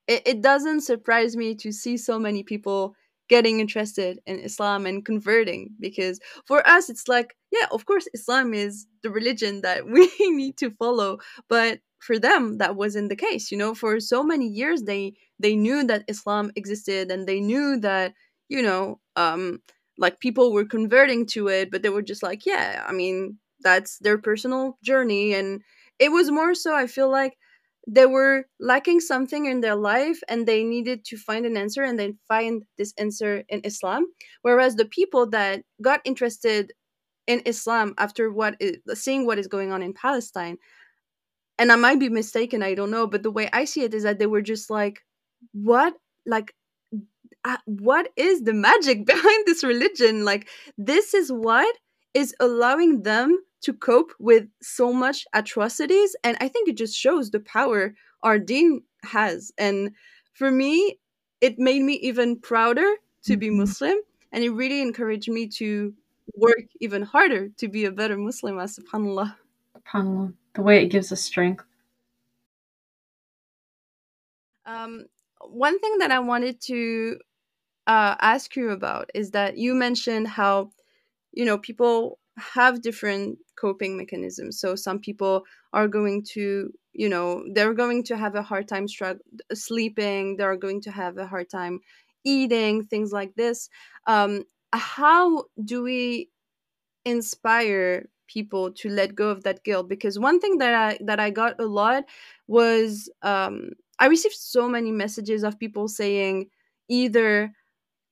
[0.06, 2.94] it, it doesn't surprise me to see so many people
[3.28, 8.54] getting interested in Islam and converting because for us it's like yeah of course Islam
[8.54, 13.50] is the religion that we need to follow but for them that wasn't the case
[13.50, 17.78] you know for so many years they they knew that Islam existed and they knew
[17.80, 18.14] that
[18.48, 19.60] you know um
[19.98, 23.98] like people were converting to it but they were just like yeah I mean that's
[23.98, 25.62] their personal journey and
[25.98, 27.34] it was more so I feel like
[27.86, 31.98] they were lacking something in their life and they needed to find an answer and
[31.98, 34.06] then find this answer in Islam.
[34.42, 36.72] Whereas the people that got interested
[37.26, 40.58] in Islam after what is seeing what is going on in Palestine,
[41.58, 44.02] and I might be mistaken, I don't know, but the way I see it is
[44.02, 45.04] that they were just like,
[45.52, 45.94] what,
[46.26, 46.54] like,
[47.44, 50.24] uh, what is the magic behind this religion?
[50.24, 51.76] Like, this is what
[52.14, 57.30] is allowing them to cope with so much atrocities and i think it just shows
[57.30, 59.90] the power our deen has and
[60.34, 60.98] for me
[61.40, 62.88] it made me even prouder
[63.22, 63.40] to mm-hmm.
[63.40, 63.96] be muslim
[64.32, 65.94] and it really encouraged me to
[66.34, 69.34] work even harder to be a better muslim subhanallah.
[69.76, 70.32] Subhanallah.
[70.54, 71.64] The way it gives us strength.
[74.66, 75.04] Um,
[75.40, 77.18] one thing that i wanted to
[77.86, 80.70] uh, ask you about is that you mentioned how
[81.32, 84.58] you know people have different coping mechanisms.
[84.58, 88.86] So some people are going to you know they're going to have a hard time
[88.86, 89.20] strugg-
[89.52, 91.80] sleeping they're going to have a hard time
[92.24, 93.68] eating things like this.
[94.06, 94.44] Um,
[94.78, 96.30] how do we
[97.04, 101.30] inspire people to let go of that guilt because one thing that i that i
[101.30, 102.04] got a lot
[102.48, 106.46] was um, i received so many messages of people saying
[106.88, 107.52] either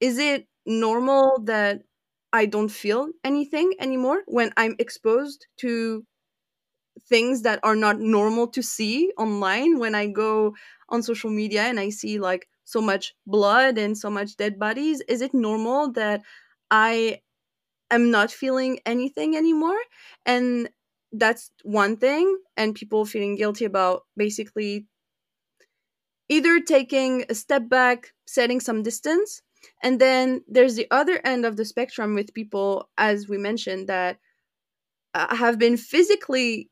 [0.00, 1.82] is it normal that
[2.32, 6.04] i don't feel anything anymore when i'm exposed to
[7.08, 10.54] things that are not normal to see online when I go
[10.88, 15.02] on social media and I see like so much blood and so much dead bodies?
[15.08, 16.22] Is it normal that
[16.72, 17.20] I
[17.90, 19.78] am not feeling anything anymore?
[20.26, 20.70] And
[21.12, 22.38] that's one thing.
[22.56, 24.86] And people feeling guilty about basically
[26.28, 29.42] either taking a step back, setting some distance.
[29.82, 34.18] And then there's the other end of the spectrum with people, as we mentioned, that
[35.14, 36.70] uh, have been physically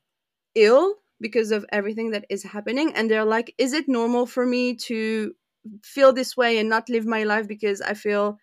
[0.55, 4.75] ill because of everything that is happening and they're like is it normal for me
[4.75, 5.33] to
[5.83, 8.37] feel this way and not live my life because i feel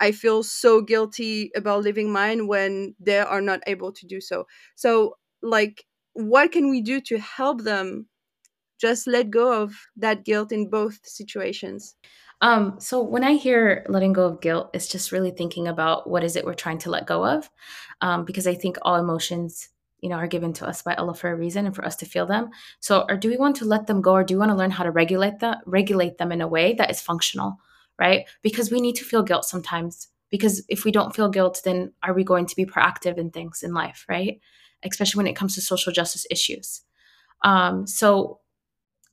[0.00, 4.46] i feel so guilty about living mine when they are not able to do so.
[4.74, 5.84] So like
[6.14, 8.06] what can we do to help them
[8.78, 11.94] just let go of that guilt in both situations?
[12.40, 16.24] Um, so when I hear letting go of guilt, it's just really thinking about what
[16.24, 17.50] is it we're trying to let go of,
[18.02, 19.68] um, because I think all emotions
[20.00, 22.06] you know are given to us by Allah for a reason and for us to
[22.06, 22.50] feel them.
[22.80, 24.70] So, or do we want to let them go, or do we want to learn
[24.70, 27.56] how to regulate that, regulate them in a way that is functional,
[27.98, 28.26] right?
[28.42, 30.08] Because we need to feel guilt sometimes.
[30.30, 33.62] Because if we don't feel guilt, then are we going to be proactive in things
[33.62, 34.40] in life, right?
[34.82, 36.82] Especially when it comes to social justice issues.
[37.42, 38.40] Um, so,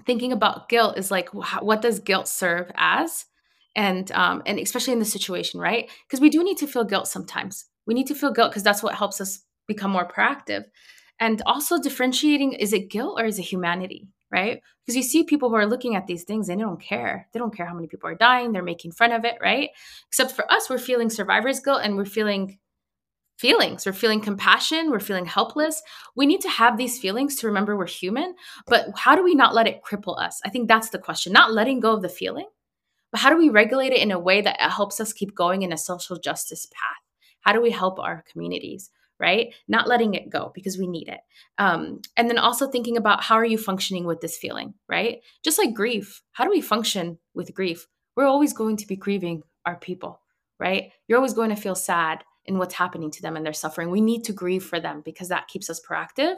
[0.05, 3.25] thinking about guilt is like, what does guilt serve as?
[3.75, 5.89] And um, and especially in the situation, right?
[6.07, 7.65] Because we do need to feel guilt sometimes.
[7.86, 10.65] We need to feel guilt because that's what helps us become more proactive
[11.19, 14.61] and also differentiating is it guilt or is it humanity right?
[14.81, 17.27] Because you see people who are looking at these things and they don't care.
[17.31, 18.51] They don't care how many people are dying.
[18.51, 19.69] They're making fun of it right?
[20.07, 22.57] Except for us we're feeling survivor's guilt and we're feeling
[23.38, 23.86] feelings.
[23.86, 24.91] We're feeling compassion.
[24.91, 25.81] We're feeling helpless.
[26.15, 28.36] We need to have these feelings to remember we're human.
[28.67, 30.41] But how do we not let it cripple us?
[30.45, 31.34] I think that's the question.
[31.34, 32.47] Not letting go of the feeling
[33.13, 35.71] but how do we regulate it in a way that helps us keep going in
[35.71, 36.97] a social justice path?
[37.41, 38.89] How do we help our communities
[39.24, 39.53] right?
[39.69, 41.21] Not letting it go because we need it.
[41.57, 45.21] Um, and then also thinking about how are you functioning with this feeling, right?
[45.45, 47.88] Just like grief, how do we function with grief?
[48.17, 50.19] We're always going to be grieving our people,
[50.59, 50.91] right?
[51.07, 53.89] You're always going to feel sad in what's happening to them and their suffering.
[53.89, 56.36] We need to grieve for them because that keeps us proactive.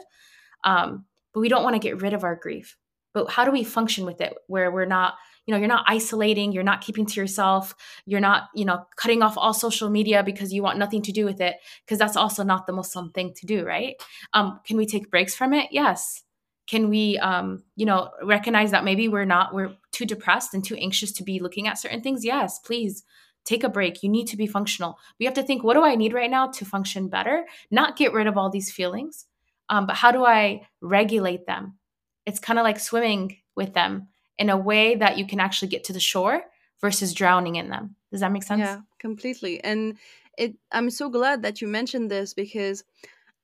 [0.62, 2.76] Um, but we don't want to get rid of our grief.
[3.14, 5.14] But how do we function with it where we're not
[5.46, 7.74] you know you're not isolating you're not keeping to yourself
[8.04, 11.24] you're not you know cutting off all social media because you want nothing to do
[11.24, 13.96] with it because that's also not the muslim thing to do right?
[14.32, 15.68] Um, can we take breaks from it?
[15.72, 16.22] Yes.
[16.66, 20.76] Can we um, you know recognize that maybe we're not we're too depressed and too
[20.76, 22.24] anxious to be looking at certain things?
[22.24, 23.04] Yes please.
[23.44, 24.02] Take a break.
[24.02, 24.98] You need to be functional.
[25.20, 27.44] We have to think what do i need right now to function better?
[27.70, 29.26] Not get rid of all these feelings
[29.68, 31.78] um, but how do i regulate them?
[32.24, 34.08] It's kind of like swimming with them
[34.38, 36.42] in a way that you can actually get to the shore
[36.80, 37.96] versus drowning in them.
[38.10, 38.60] Does that make sense?
[38.60, 39.62] Yeah, completely.
[39.62, 39.96] And
[40.36, 42.84] it I'm so glad that you mentioned this because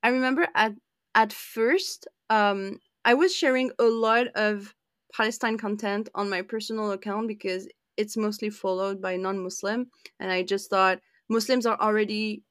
[0.03, 0.73] I remember at
[1.15, 4.73] at first um I was sharing a lot of
[5.13, 7.67] Palestine content on my personal account because
[7.97, 9.87] it's mostly followed by non-Muslim
[10.19, 12.43] and I just thought Muslims are already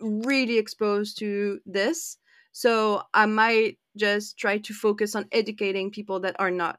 [0.00, 2.18] really exposed to this.
[2.52, 6.78] So I might just try to focus on educating people that are not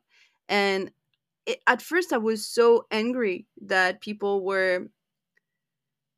[0.49, 0.91] and
[1.47, 4.87] it, at first i was so angry that people were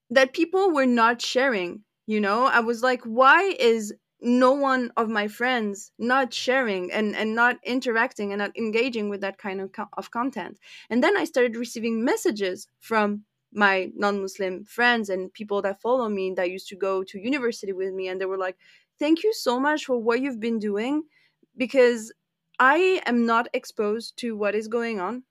[0.10, 2.46] that people were not sharing you know?
[2.46, 7.58] I was like why is no one of my friends not sharing and and not
[7.64, 10.60] interacting and not engaging with that kind of, co- of content?
[10.90, 13.24] And then i started receiving messages from
[13.54, 17.94] my non-muslim friends and people that follow me that used to go to university with
[17.94, 18.58] me and they were like
[19.00, 21.04] thank you so much for what you've been doing
[21.58, 22.12] because
[22.62, 25.26] I am not exposed to what is going on.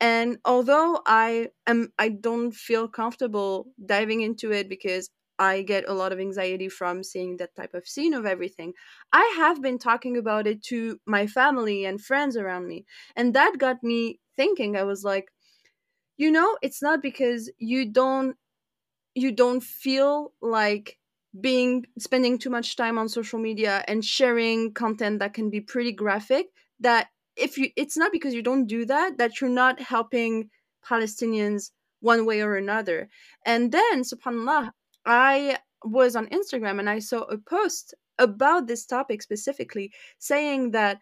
[0.00, 5.94] And although I am I don't feel comfortable diving into it because I get a
[5.94, 8.74] lot of anxiety from seeing that type of scene of everything.
[9.12, 12.86] I have been talking about it to my family and friends around me.
[13.16, 14.76] And that got me thinking.
[14.76, 15.32] I was like,
[16.16, 18.36] you know, it's not because you don't
[19.14, 20.98] you don't feel like
[21.40, 25.92] being spending too much time on social media and sharing content that can be pretty
[25.92, 26.46] graphic
[26.80, 30.48] that if you it's not because you don't do that that you're not helping
[30.88, 31.70] palestinians
[32.00, 33.08] one way or another.
[33.44, 34.70] And then subhanallah
[35.04, 40.98] i was on instagram and i saw a post about this topic specifically saying that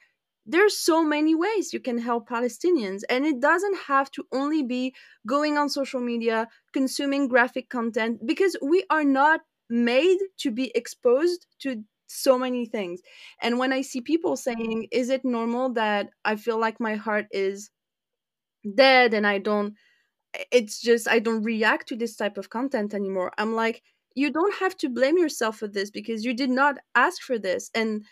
[0.47, 4.95] there's so many ways you can help Palestinians and it doesn't have to only be
[5.26, 11.46] going on social media consuming graphic content because we are not made to be exposed
[11.60, 13.00] to so many things.
[13.40, 17.26] And when i see people saying is it normal that i feel like my heart
[17.30, 17.70] is
[18.74, 19.74] dead and i don't
[20.50, 23.82] it's just i don't react to this type of content anymore i'm like
[24.14, 27.70] you don't have to blame yourself for this because you did not ask for this.
[27.74, 28.04] And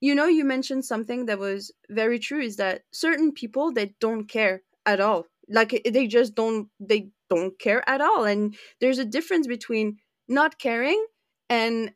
[0.00, 4.26] you know you mentioned something that was very true is that certain people that don't
[4.28, 5.26] care at all.
[5.48, 8.24] Like they just don't they don't care at all.
[8.24, 9.98] And there's a difference between
[10.28, 11.04] not caring
[11.50, 11.92] and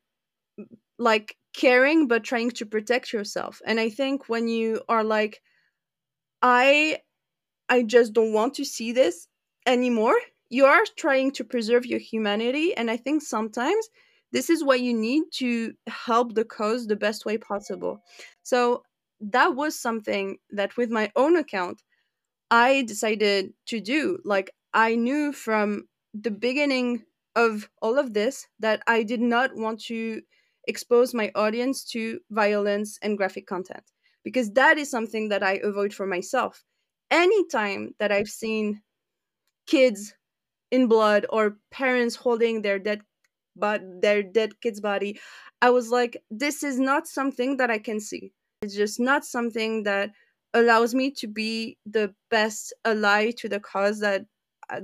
[0.98, 3.60] like caring but trying to protect yourself.
[3.66, 5.40] And i think when you are like
[6.42, 6.98] i
[7.68, 9.28] i just don't want to see this
[9.66, 10.16] anymore
[10.50, 12.74] you are trying to preserve your humanity.
[12.76, 13.88] And i think sometimes
[14.32, 18.02] this is what you need to help the cause the best way possible.
[18.42, 18.82] So
[19.20, 21.82] that was something that with my own account
[22.50, 24.18] i decided to do.
[24.24, 27.04] Like i knew from the beginning
[27.38, 30.20] of all of this that i did not want to
[30.66, 33.84] expose my audience to violence and graphic content
[34.24, 36.64] because that is something that i avoid for myself.
[37.10, 38.82] Anytime that i've seen
[39.66, 40.14] kids
[40.70, 43.00] in blood or parents holding their dead
[43.56, 45.18] but their dead kid's body
[45.62, 48.32] i was like this is not something that i can see.
[48.62, 50.10] It's just not something that
[50.54, 54.26] allows me to be the best ally to the cause that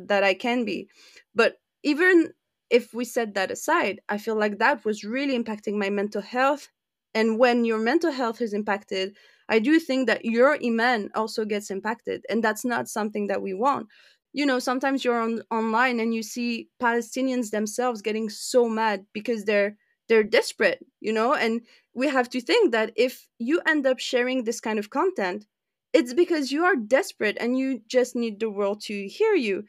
[0.07, 0.89] that i can be.
[1.35, 2.33] But even
[2.71, 6.69] if we set that aside i feel like that was really impacting my mental health.
[7.17, 9.17] And when your mental health is impacted
[9.49, 13.55] i do think that your iman also gets impacted and that's not something that we
[13.55, 13.89] want.
[14.33, 19.45] You know sometimes you're on online and you see palestinians themselves getting so mad because
[19.45, 19.77] they're
[20.09, 21.35] they're desperate you know?
[21.35, 21.63] And
[21.95, 25.47] we have to think that if you end up sharing this kind of content
[25.93, 29.65] it's because you are desperate and you just need the world to hear you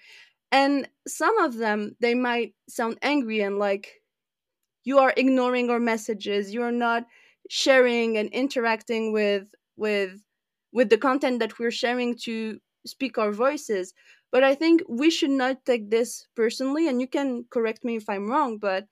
[0.56, 3.86] and some of them they might sound angry and like
[4.84, 6.54] you are ignoring our messages.
[6.54, 7.06] You're not
[7.50, 9.48] sharing and interacting with
[9.78, 10.22] with
[10.72, 13.94] with the content that we're sharing to speak our voices.
[14.32, 18.10] But I think we should not take this personally, and you can correct me if
[18.10, 18.88] I'm wrong, but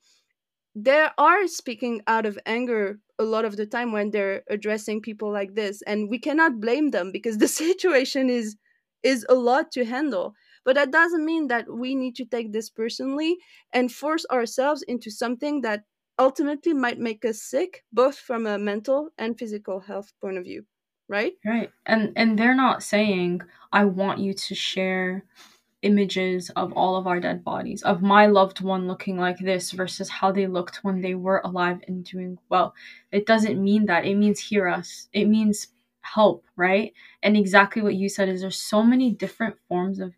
[0.76, 5.32] they are speaking out of anger a lot of the time when they're addressing people
[5.32, 8.56] like this and we cannot blame them because the situation is
[9.04, 10.34] is a lot to handle
[10.64, 13.38] but that doesn't mean that we need to take this personally
[13.72, 15.84] and force ourselves into something that
[16.20, 20.66] ultimately might make us sick both from a mental and physical health point of view
[21.10, 21.34] right?
[21.46, 21.70] Right.
[21.86, 23.42] And and they're not saying
[23.72, 25.26] i want you to share
[25.82, 30.08] images of all of our dead bodies of my loved one looking like this versus
[30.10, 32.74] how they looked when they were alive and doing well.
[33.12, 34.06] It doesn't mean that.
[34.06, 35.10] It means hear us.
[35.12, 35.68] It means
[36.02, 36.94] help right?
[37.22, 40.14] And exactly what you said is there's so many different forms of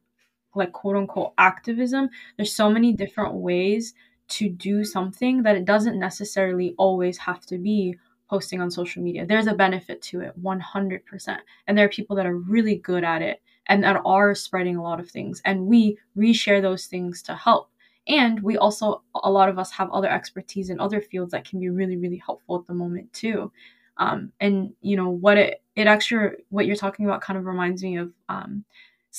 [0.56, 3.94] like quote unquote activism there's so many different ways
[4.28, 7.96] to do something that it doesn't necessarily always have to be
[8.30, 9.26] posting on social media.
[9.26, 11.38] There's a benefit to it 100%.
[11.68, 14.84] And there are people that are really good at it and that are spreading a
[14.84, 15.42] lot of things.
[15.46, 17.70] And we reshare those things to help.
[18.08, 21.60] And we also, a lot of us have other expertise in other fields that can
[21.60, 23.52] be really, really helpful at the moment too.
[23.98, 27.82] Um, and you know what it it actually what you're talking about kind of reminds
[27.82, 28.66] me of um,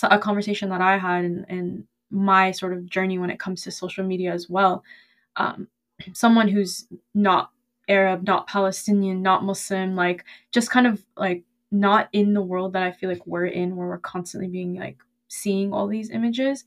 [0.03, 3.71] a conversation that I had in, in my sort of journey when it comes to
[3.71, 4.85] social media as well.
[5.37, 5.69] Um,
[6.13, 7.51] someone who's not
[7.89, 12.83] Arab, not Palestinian, not Muslim, like just kind of like not in the world that
[12.83, 16.65] I feel like we're in, where we're constantly being like seeing all these images.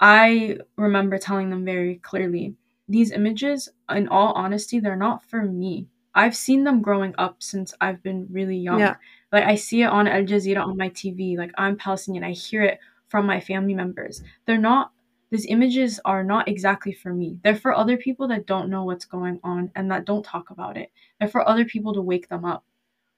[0.00, 2.56] I remember telling them very clearly
[2.88, 5.86] these images, in all honesty, they're not for me.
[6.14, 8.80] I've seen them growing up since I've been really young.
[8.80, 8.96] Yeah.
[9.32, 11.36] Like I see it on Al Jazeera on my TV.
[11.36, 12.24] Like I'm Palestinian.
[12.24, 12.78] I hear it
[13.08, 14.22] from my family members.
[14.46, 14.92] They're not
[15.30, 17.38] these images are not exactly for me.
[17.42, 20.76] They're for other people that don't know what's going on and that don't talk about
[20.76, 20.92] it.
[21.18, 22.64] They're for other people to wake them up.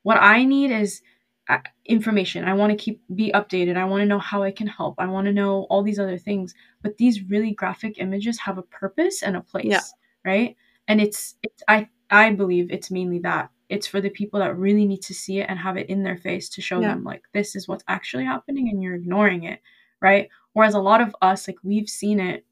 [0.05, 1.03] What I need is
[1.49, 2.45] uh, information.
[2.45, 3.77] I want to keep be updated.
[3.77, 4.95] I want to know how I can help.
[4.99, 6.55] I want to know all these other things.
[6.83, 9.81] But these really graphic images have a purpose and a place, yeah.
[10.25, 10.57] right?
[10.87, 13.51] And it's, it's I I believe it's mainly that.
[13.69, 16.17] It's for the people that really need to see it and have it in their
[16.17, 16.89] face to show yeah.
[16.89, 19.61] them like this is what's actually happening and you're ignoring it,
[20.01, 20.29] right?
[20.53, 22.45] Whereas a lot of us, like we've seen it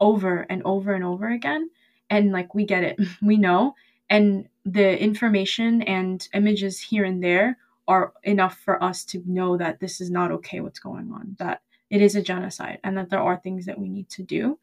[0.00, 1.70] over and over and over again,
[2.10, 3.74] and like we get it, we know,
[4.10, 9.78] and the information and images here and there are enough for us to know that
[9.78, 13.22] this is not okay what's going on, that it is a genocide, and that there
[13.22, 14.58] are things that we need to do,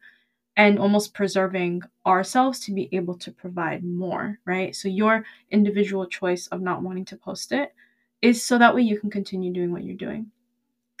[0.56, 4.74] and almost preserving ourselves to be able to provide more, right?
[4.74, 7.74] So your individual choice of not wanting to post it
[8.22, 10.30] is so that way you can continue doing what you're doing.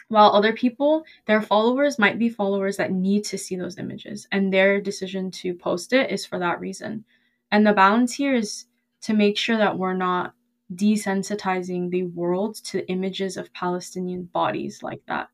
[0.08, 4.52] While other people, their followers might be followers that need to see those images, and
[4.52, 7.04] their decision to post it is for that reason.
[7.50, 8.66] And the balance here is
[9.02, 10.34] to make sure that we're not
[10.74, 15.28] desensitizing the world to images of Palestinian bodies like that,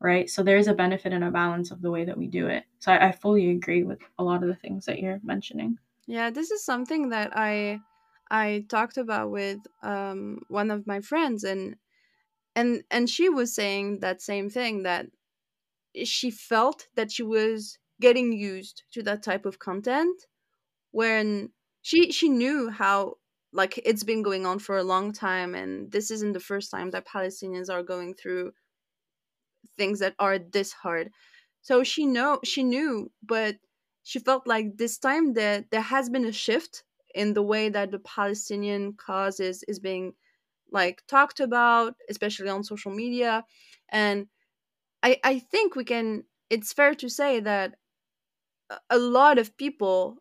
[0.00, 0.28] right?
[0.28, 2.64] So there's a benefit and a balance of the way that we do it.
[2.78, 5.78] So I, I fully agree with a lot of the things that you're mentioning.
[6.06, 7.80] Yeah, this is something that I
[8.30, 11.76] I talked about with um, one of my friends, and
[12.54, 15.06] and and she was saying that same thing that
[16.04, 20.26] she felt that she was getting used to that type of content
[20.90, 21.50] when
[21.82, 23.14] she she knew how
[23.52, 26.90] like it's been going on for a long time and this isn't the first time
[26.90, 28.52] that palestinians are going through
[29.76, 31.10] things that are this hard.
[31.62, 33.56] So she know she knew but
[34.02, 37.90] she felt like this time that there has been a shift in the way that
[37.90, 40.14] the palestinian cause is, is being
[40.72, 43.44] like talked about especially on social media.
[43.90, 44.28] And
[45.02, 47.76] i i think we can it's fair to say that
[48.90, 50.18] a lot of people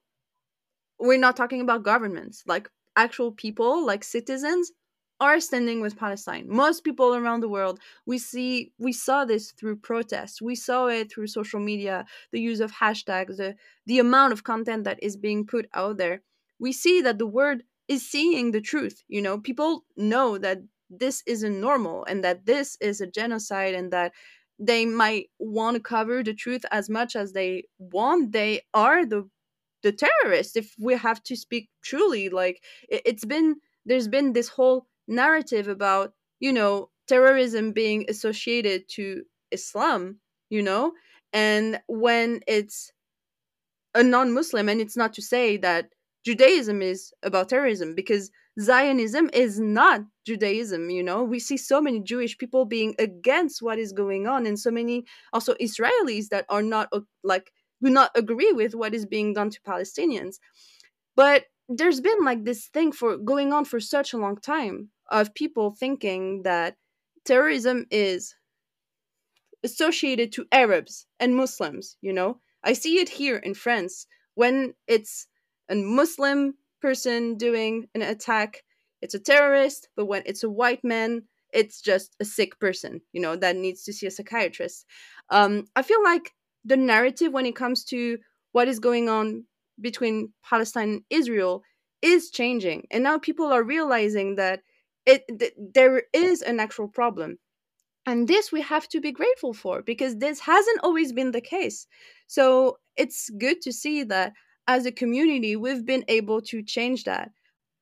[0.99, 4.71] we're not talking about governments like actual people like citizens
[5.19, 6.45] are standing with Palestine.
[6.49, 10.41] Most people around the world, we see we saw this through protests.
[10.41, 13.55] We saw it through social media, the use of hashtags, the
[13.85, 16.21] the amount of content that is being put out there.
[16.59, 19.03] We see that the word is seeing the truth.
[19.07, 20.59] You know, people know that
[20.89, 24.13] this isn't normal and that this is a genocide and that
[24.59, 28.31] they might want to cover the truth as much as they want.
[28.31, 29.29] They are the
[29.83, 34.49] the terrorists if we have to speak truly like it, it's been there's been this
[34.49, 40.93] whole narrative about you know terrorism being associated to islam you know?
[41.33, 42.91] And when it's
[43.93, 45.89] a non-muslim and it's not to say that
[46.25, 51.23] judaism is about terrorism because zionism is not judaism you know?
[51.23, 55.05] We see so many jewish people being against what is going on and so many
[55.33, 57.51] also israelis that are not uh, like
[57.83, 60.35] do not agree with what is being done to Palestinians.
[61.15, 65.33] But there's been like this thing for going on for such a long time of
[65.33, 66.75] people thinking that
[67.25, 68.35] terrorism is
[69.63, 72.39] associated to Arabs and Muslims, you know?
[72.63, 75.27] I see it here in France when it's
[75.69, 78.63] a Muslim person doing an attack,
[79.01, 83.21] it's a terrorist, but when it's a white man, it's just a sick person, you
[83.21, 84.85] know, that needs to see a psychiatrist.
[85.29, 86.33] Um, I feel like
[86.63, 88.17] the narrative when it comes to
[88.51, 89.45] what is going on
[89.79, 91.63] between Palestine and Israel
[92.01, 92.87] is changing.
[92.91, 94.61] And now people are realizing that
[95.05, 97.39] it th- there is an actual problem.
[98.05, 101.87] And this we have to be grateful for because this hasn't always been the case.
[102.27, 104.33] So it's good to see that
[104.67, 107.31] as a community we've been able to change that.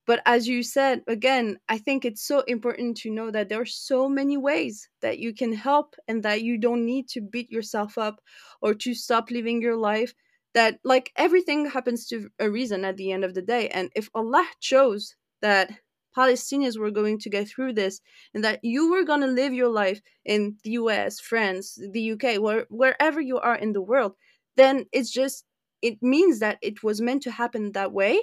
[0.05, 3.65] But as you said, again, I think it's so important to know that there are
[3.65, 7.97] so many ways that you can help and that you don't need to beat yourself
[7.97, 8.21] up
[8.61, 10.13] or to stop living your life.
[10.53, 13.69] That, like, everything happens to a reason at the end of the day.
[13.69, 15.71] And if Allah chose that
[16.15, 18.01] Palestinians were going to get through this
[18.33, 22.41] and that you were going to live your life in the US, France, the UK,
[22.41, 24.13] where, wherever you are in the world,
[24.55, 25.45] then it's just,
[25.81, 28.19] it means that it was meant to happen that way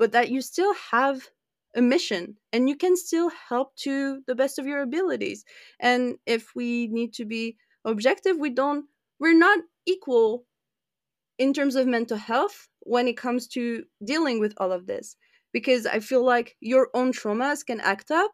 [0.00, 1.28] but that you still have
[1.76, 5.44] a mission and you can still help to the best of your abilities.
[5.78, 8.84] And if we need to be objective we don't
[9.18, 10.44] we're not equal
[11.38, 15.16] in terms of mental health when it comes to dealing with all of this
[15.52, 18.32] because i feel like your own traumas can act up.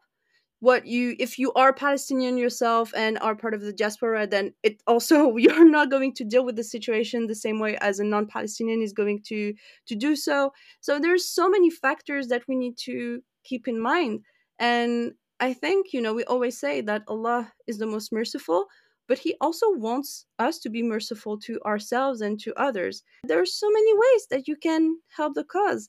[0.60, 4.82] What you if you are palestinian yourself and are part of the diaspora then it
[4.86, 8.80] also you're not going to deal with the situation the same way as a non-palestinian
[8.80, 9.52] is going to
[9.86, 10.52] to do so.
[10.80, 14.20] So there's so many factors that we need to keep in mind.
[14.58, 18.66] And i think you know we always say that allah is the most merciful
[19.08, 23.04] but he also wants us to be merciful to ourselves and to others.
[23.24, 25.88] There are so many ways that you can help the cause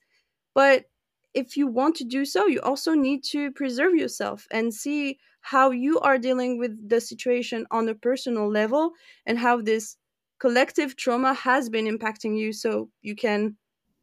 [0.53, 0.85] but
[1.33, 5.71] if you want to do so, you also need to preserve yourself and see how
[5.71, 8.91] you are dealing with the situation on a personal level
[9.25, 9.97] and how this
[10.39, 13.55] collective trauma has been impacting you so you can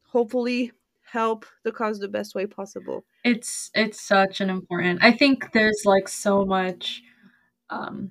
[0.07, 0.73] hopefully
[1.03, 3.05] help the cause the best way possible.
[3.25, 5.01] It's it's such an important.
[5.03, 7.03] I think there's like so much
[7.71, 8.11] um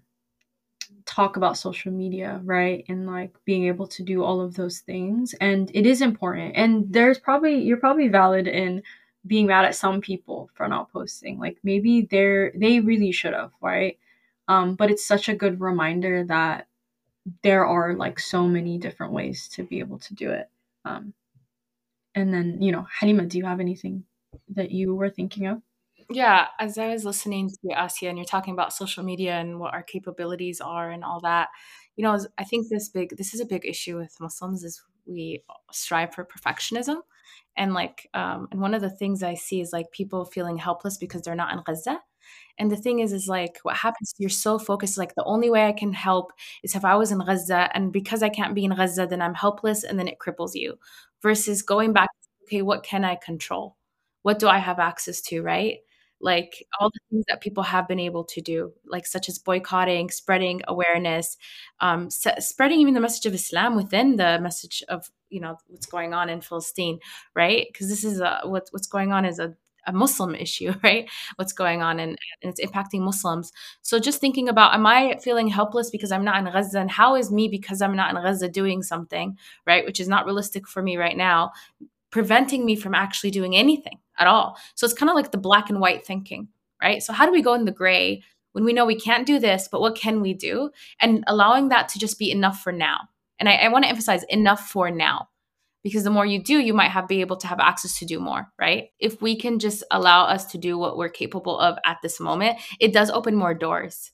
[1.06, 2.86] talk about social media, right?
[2.88, 6.54] And like being able to do all of those things and it is important.
[6.56, 8.84] And there's probably you're probably valid in
[9.26, 11.40] being mad at some people for not posting.
[11.40, 13.98] Like maybe they're they really should have, right?
[14.48, 16.68] Um, but it's such a good reminder that
[17.42, 20.50] there are like so many different ways to be able to do it.
[20.86, 21.14] Um,
[22.16, 24.04] and then you know, Halima, do you have anything
[24.50, 25.62] that you were thinking of?
[26.10, 29.74] Yeah, as I was listening to Asya, and you're talking about social media and what
[29.74, 31.48] our capabilities are and all that,
[31.96, 35.44] you know, I think this big this is a big issue with Muslims is we
[35.72, 36.98] strive for perfectionism.
[37.58, 40.98] And like, um, and one of the things I see is like people feeling helpless
[40.98, 42.00] because they're not in Gaza.
[42.58, 45.66] And the thing is, is like what happens, you're so focused, like the only way
[45.68, 46.32] I can help
[46.64, 47.70] is if I was in Gaza.
[47.74, 50.80] And because I can't be in Gaza, then I'm helpless and then it cripples you.
[51.22, 52.10] Versus going back,
[52.44, 53.78] okay, what can I control?
[54.24, 55.80] What do I have access to, right?
[56.24, 60.10] Like all the things that people have been able to do, like such as boycotting,
[60.10, 61.36] spreading awareness,
[61.82, 66.14] um, spreading even the message of Islam within the message of you know what's going
[66.14, 67.00] on in Palestine,
[67.36, 67.68] right?
[67.72, 69.54] Because this is a, what, what's going on is a
[69.86, 71.10] a Muslim issue, right?
[71.36, 73.52] What's going on and, and, it's impacting Muslims.
[73.82, 76.80] So just thinking about, am I feeling helpless because I'm not in Gaza?
[76.80, 79.86] And how is me, because I'm not in Gaza, doing something, right?
[79.86, 81.52] Which is not realistic for me right now,
[82.12, 84.58] preventing me from actually doing anything at all.
[84.76, 86.48] So it's kind of like the black and white thinking,
[86.82, 87.02] right?
[87.02, 89.68] So how do we go in the gray when we know we can't do this,
[89.72, 90.70] but what can we do?
[91.02, 93.10] And allowing that to just be enough for now.
[93.40, 95.30] And I, I want to emphasize enough for now
[95.84, 98.20] because the more you do you might have be able to have access to do
[98.20, 101.98] more right if we can just allow us to do what we're capable of at
[102.02, 104.12] this moment it does open more doors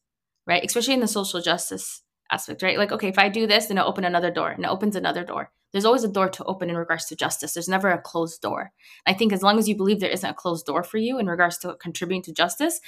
[0.47, 3.78] right especially in the social justice aspect right like okay if i do this then
[3.78, 6.70] it open another door and it opens another door there's always a door to open
[6.70, 7.53] in regards to justice.
[7.53, 8.72] There's never a closed door.
[9.05, 11.28] I think as long as you believe there isn't a closed door for you in
[11.28, 12.80] regards to contributing to justice,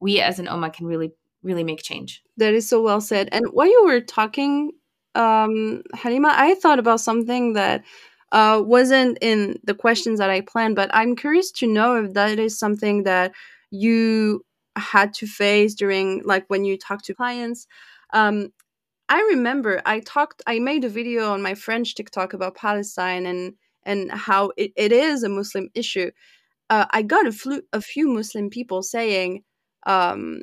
[0.00, 1.12] we as an ummah can really,
[1.42, 2.22] really make change.
[2.36, 3.28] That is so well said.
[3.32, 4.72] And while you were talking,
[5.14, 7.84] um, Halima, I thought about something that
[8.32, 12.38] uh, wasn't in the questions that I planned, but I'm curious to know if that
[12.38, 13.32] is something that
[13.70, 14.44] you
[14.76, 17.66] had to face during, like, when you talk to clients.
[18.12, 18.52] Um,
[19.10, 23.54] I remember I talked I made a video on my French TikTok about Palestine and
[23.84, 26.12] and how it, it is a Muslim issue.
[26.70, 29.42] Uh, I got a, flu- a few Muslim people saying,
[29.86, 30.42] um,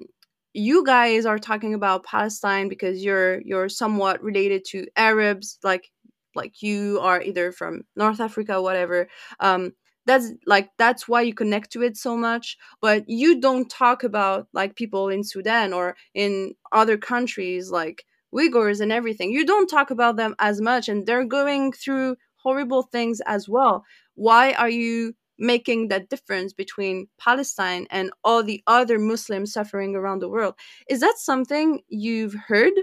[0.53, 5.89] "You guys are talking about Palestine because you're you're somewhat related to Arabs, like
[6.35, 9.07] like you are either from North Africa, whatever."
[9.39, 9.73] Um,
[10.05, 14.47] that's like that's why you connect to it so much but you don't talk about
[14.53, 18.05] like people in sudan or in other countries like
[18.37, 19.31] Uyghurs and everything.
[19.31, 23.83] You don't talk about them as much, and they're going through horrible things as well.
[24.15, 30.19] Why are you making that difference between Palestine and all the other Muslims suffering around
[30.21, 30.55] the world?
[30.89, 32.73] Is that something you've heard?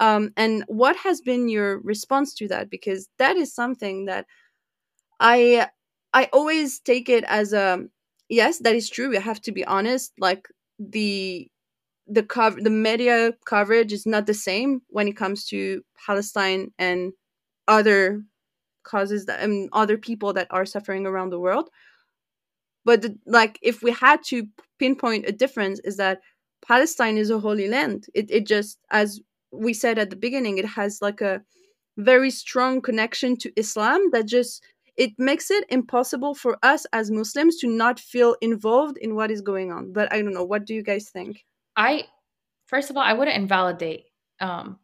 [0.00, 2.70] Um, and what has been your response to that?
[2.70, 4.26] Because that is something that
[5.20, 5.68] I
[6.12, 7.86] I always take it as a
[8.28, 9.10] yes, that is true.
[9.10, 10.12] We have to be honest.
[10.18, 10.48] Like
[10.78, 11.48] the
[12.10, 17.12] the cover the media coverage is not the same when it comes to Palestine and
[17.68, 18.22] other
[18.82, 21.70] causes that and other people that are suffering around the world.
[22.84, 24.46] But the, like if we had to
[24.78, 26.20] pinpoint a difference is that
[26.66, 28.06] Palestine is a holy land.
[28.14, 29.20] It it just as
[29.52, 31.42] we said at the beginning, it has like a
[31.96, 34.62] very strong connection to Islam that just
[34.96, 39.40] it makes it impossible for us as Muslims to not feel involved in what is
[39.42, 39.92] going on.
[39.92, 41.44] But I don't know, what do you guys think?
[41.80, 42.04] I
[42.66, 44.04] first of all, I wouldn't invalidate
[44.38, 44.78] um,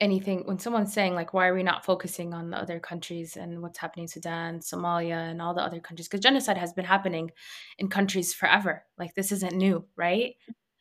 [0.00, 3.60] anything when someone's saying like, why are we not focusing on the other countries and
[3.60, 6.06] what's happening in Sudan, Somalia, and all the other countries?
[6.06, 7.32] Because genocide has been happening
[7.76, 8.84] in countries forever.
[8.96, 10.36] Like this isn't new, right?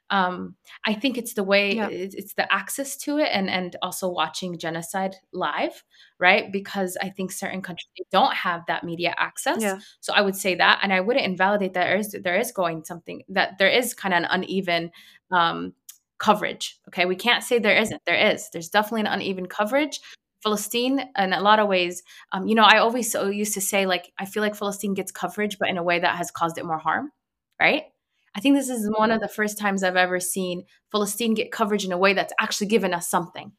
[0.09, 0.55] um,
[0.85, 1.89] I think it's the way yeah.
[1.89, 5.83] it's, it's, the access to it and and also watching genocide live,
[6.17, 6.51] right?
[6.51, 9.61] Because I think certain countries don't have that media access.
[9.61, 9.79] Yeah.
[9.99, 12.85] So I would say that, and I wouldn't invalidate that there is there is going
[12.85, 14.91] something that there is kind of an uneven
[15.32, 15.73] um,
[16.19, 16.80] coverage.
[16.88, 18.01] Okay, we can't say there isn't.
[18.05, 18.49] There is.
[18.51, 19.99] There's definitely an uneven coverage.
[20.43, 23.86] Palestine, in a lot of ways, um, you know, I always so used to say
[23.86, 26.65] like I feel like Palestine gets coverage, but in a way that has caused it
[26.65, 27.11] more harm,
[27.59, 27.84] right?
[28.36, 31.86] I think this is one of the first times I've ever seen Palestine get coverage
[31.86, 33.51] in a way that's actually given us something,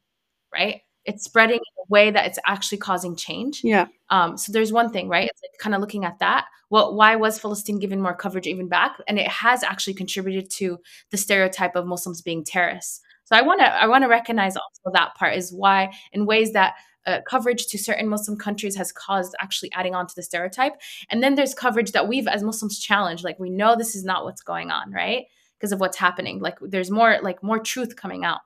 [0.53, 0.83] right?
[1.09, 3.63] It's spreading in a way that it's actually causing change.
[3.65, 3.87] Yeah.
[4.11, 5.29] Um, so there's one thing, right?
[5.29, 6.47] It's like kind of looking at that.
[6.71, 8.99] Well, why was Palestine given more coverage even back?
[9.09, 10.79] And it has actually contributed to
[11.11, 13.01] the stereotype of Muslims being terrorists.
[13.25, 16.53] So I want to I want to recognize also that part is why in ways
[16.53, 16.75] that
[17.07, 20.75] uh, coverage to certain Muslim countries has caused actually adding on to the stereotype.
[21.11, 24.25] And then there's coverage that we've as Muslims challenged, like we know this is not
[24.25, 25.25] what's going on, right?
[25.59, 26.41] Because of what's happening.
[26.41, 28.41] Like there's more like more truth coming out.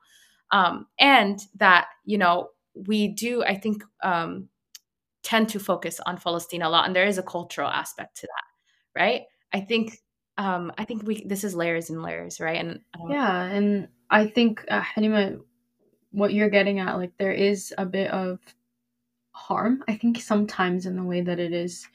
[0.52, 4.48] Um, and that, you know, we do, I think, um,
[5.22, 6.86] tend to focus on Palestine a lot.
[6.86, 9.22] And there is a cultural aspect to that, right?
[9.52, 9.98] I think
[10.38, 12.58] um, I think we this is layers and layers, right?
[12.58, 14.82] And yeah, and I think uh,
[16.10, 18.38] what you're getting at, like there is a bit of
[19.32, 19.84] harm.
[19.88, 21.86] I think sometimes in the way that it is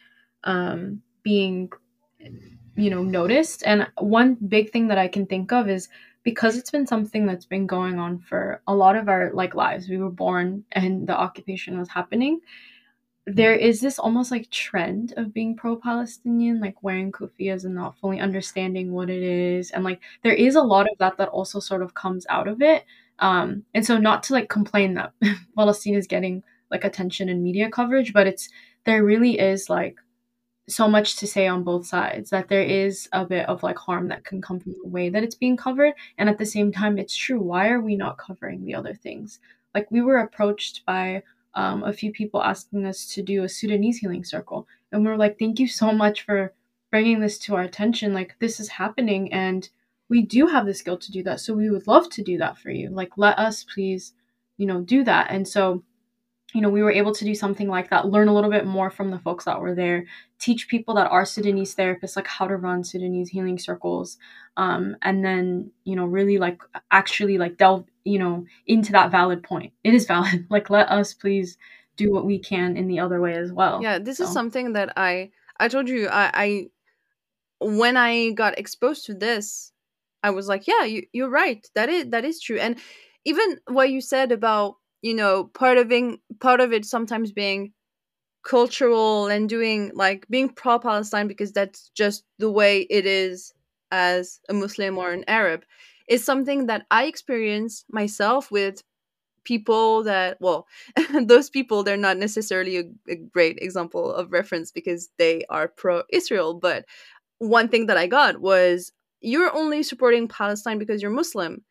[0.43, 1.69] um, being
[2.75, 5.89] you know noticed and one big thing that i can think of is
[6.27, 9.87] because it's been something that's been going on for a lot of our like lives.
[9.87, 12.41] We were born and the occupation was happening.
[13.25, 18.19] There is this almost like trend of being pro-palestinian like wearing kufias and not fully
[18.19, 21.81] understanding what it is and like there is a lot of that that also sort
[21.81, 22.83] of comes out of it.
[23.19, 25.13] Um and so not to like complain that
[25.55, 28.49] palestine is getting like attention and media coverage but it's
[28.83, 29.95] there really is like
[30.69, 34.09] so much to say on both sides that there is a bit of like harm
[34.09, 36.97] that can come from the way that it's being covered and at the same time
[36.97, 39.39] it's true why are we not covering the other things?
[39.73, 43.97] Like we were approached by um, a few people asking us to do a sudanese
[43.99, 46.53] healing circle and we are like thank you so much for
[46.91, 48.13] bringing this to our attention.
[48.13, 49.69] Like this is happening and
[50.09, 52.57] we do have the skill to do that so we would love to do that
[52.57, 52.89] for you.
[52.89, 54.13] Like let us please
[54.57, 55.27] you know do that.
[55.29, 55.83] And so
[56.53, 58.89] you know, we were able to do something like that, learn a little bit more
[58.89, 60.05] from the folks that were there,
[60.39, 64.17] teach people that are Sudanese therapists like how to run Sudanese healing circles,
[64.55, 69.43] um, and then you know really like actually like delve you know into that valid
[69.43, 69.73] point.
[69.83, 70.47] It is valid.
[70.49, 71.57] like let us please
[71.97, 73.81] do what we can in the other way as well.
[73.81, 74.23] Yeah, this so.
[74.23, 76.67] is something that I I told you I, I
[77.59, 79.71] when I got exposed to this,
[80.23, 81.67] I was like, yeah, you, you're right.
[81.75, 82.57] That is that is true.
[82.57, 82.77] And
[83.25, 87.73] even what you said about you know part of being part of it sometimes being
[88.43, 93.53] cultural and doing like being pro Palestine because that's just the way it is
[93.91, 95.63] as a Muslim or an Arab
[96.07, 98.83] is something that I experience myself with
[99.43, 100.67] people that well
[101.23, 106.03] those people they're not necessarily a, a, great example of reference because they are pro
[106.11, 106.85] Israel but
[107.39, 108.91] one thing that I got was
[109.21, 111.63] you're only supporting Palestine because you're Muslim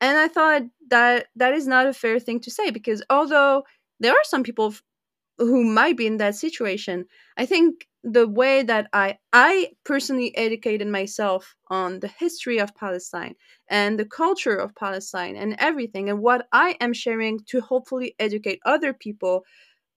[0.00, 3.64] and I thought that that is not a fair thing to say because although
[4.00, 4.82] there are some people f-
[5.38, 10.88] who might be in that situation, I think the way that I I personally educated
[10.88, 13.34] myself on the history of Palestine
[13.68, 18.60] and the culture of Palestine and everything and what I am sharing to hopefully educate
[18.66, 19.44] other people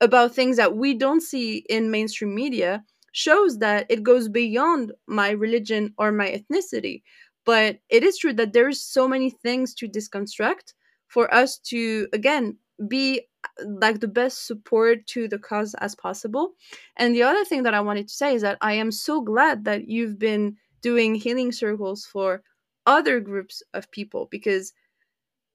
[0.01, 5.29] about things that we don't see in mainstream media shows that it goes beyond my
[5.31, 7.01] religion or my ethnicity
[7.49, 10.75] but it is true that there's so many things to disconstruct
[11.07, 12.45] for us to again
[12.87, 13.21] be
[13.65, 16.53] like the best support to the cause as possible.
[16.97, 19.65] And the other thing that i wanted to say is that i am so glad
[19.65, 20.57] that you've been
[20.89, 22.43] doing healing circles for
[22.85, 24.73] other groups of people because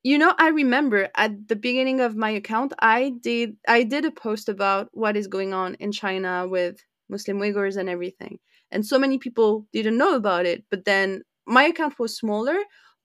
[0.03, 4.11] you know i remember at the beginning of my account i did i did a
[4.27, 6.75] post about what is going on in china with
[7.09, 8.39] muslim uyghurs and everything.
[8.73, 12.57] And so many people didn't know about it but then my account was smaller,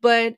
[0.01, 0.35] but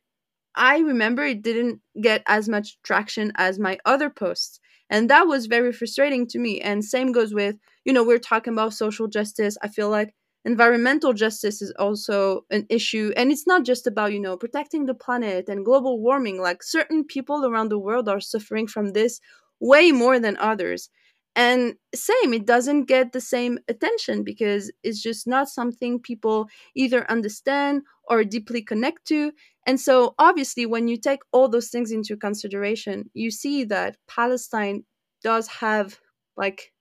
[0.56, 4.60] I remember it didn't get as much traction as my other posts.
[4.90, 6.60] And that was very frustrating to me.
[6.60, 9.58] And same goes with, you know, we're talking about social justice.
[9.62, 13.14] I feel like environmental justice is also an issue.
[13.16, 16.42] And it's not just about, you know, protecting the planet and global warming.
[16.42, 19.22] Like certain people around the world are suffering from this
[19.62, 20.90] way more than others
[21.36, 27.10] and same it doesn't get the same attention because it's just not something people either
[27.10, 29.32] understand or deeply connect to.
[29.66, 34.84] And so obviously when you take all those things into consideration you see that palestine
[35.24, 36.00] does have
[36.36, 36.74] like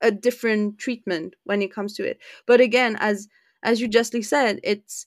[0.00, 2.18] a different treatment when it comes to it.
[2.46, 3.28] But again as
[3.62, 5.06] as you justly said it's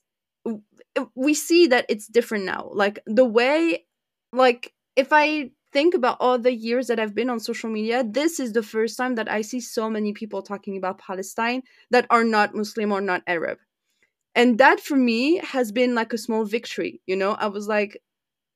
[1.14, 2.70] we see that it's different now.
[2.72, 3.84] Like the way
[4.32, 8.38] like if i think about all the years that I've been on social media, this
[8.38, 12.24] is the first time that I see so many people talking about Palestine that are
[12.24, 13.58] not Muslim or not Arab.
[14.34, 17.32] And that for me has been like a small victory, you know?
[17.32, 18.00] I was like,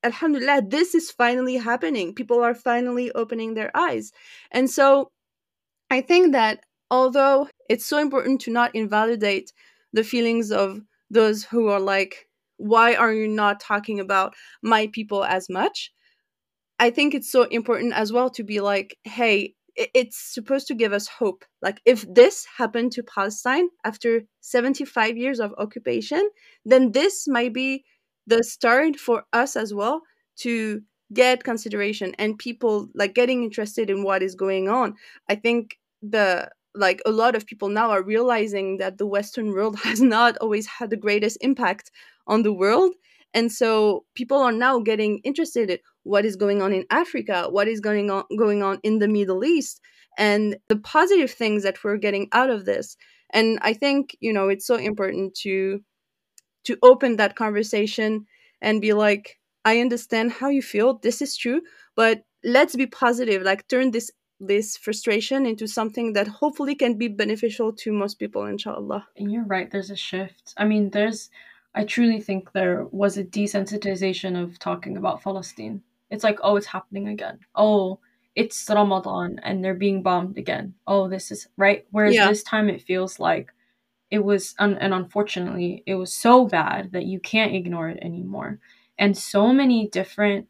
[0.05, 2.15] Alhamdulillah, this is finally happening.
[2.15, 4.13] People are finally opening their eyes.
[4.53, 5.11] And so
[5.91, 6.61] I think that
[6.91, 9.53] although it's so important to not invalidate
[9.93, 15.25] the feelings of those who are like, why are you not talking about my people
[15.25, 15.93] as much?
[16.79, 20.93] I think it's so important as well to be like, hey, it's supposed to give
[20.93, 21.45] us hope.
[21.63, 26.29] Like, if this happened to Palestine after 75 years of occupation,
[26.65, 27.85] then this might be
[28.27, 30.03] the start for us as well
[30.39, 30.81] to
[31.13, 34.95] get consideration and people like getting interested in what is going on.
[35.29, 39.77] I think the like a lot of people now are realizing that the Western world
[39.85, 41.91] has not always had the greatest impact
[42.27, 42.93] on the world.
[43.37, 47.69] And so people are now getting interested in what is going on in Africa, what
[47.69, 49.83] is going on going on in the Middle East,
[50.17, 52.97] and the positive things that we're getting out of this.
[53.31, 55.85] And I think, you know, it's so important to
[56.65, 58.25] to open that conversation
[58.63, 60.99] and be like, I understand how you feel.
[61.03, 61.61] This is true,
[61.95, 63.43] but let's be positive.
[63.43, 64.11] Like turn this
[64.41, 69.45] this frustration into something that hopefully can be beneficial to most people inshallah and you're
[69.45, 71.31] right there's a shift i mean there's
[71.77, 75.83] i truly think there was a desensitization of talking about palestine.
[76.11, 77.39] It's like oh it's happening again.
[77.55, 78.01] Oh
[78.35, 80.75] it's ramadan and they're being bombed again.
[80.87, 81.87] Oh this is right?
[81.93, 82.29] Whereas Yeah.
[82.29, 83.53] this time it feels like
[84.11, 88.61] it was un- and unfortunately it was so bad that you can't ignore it anymore.
[88.99, 90.49] And so many different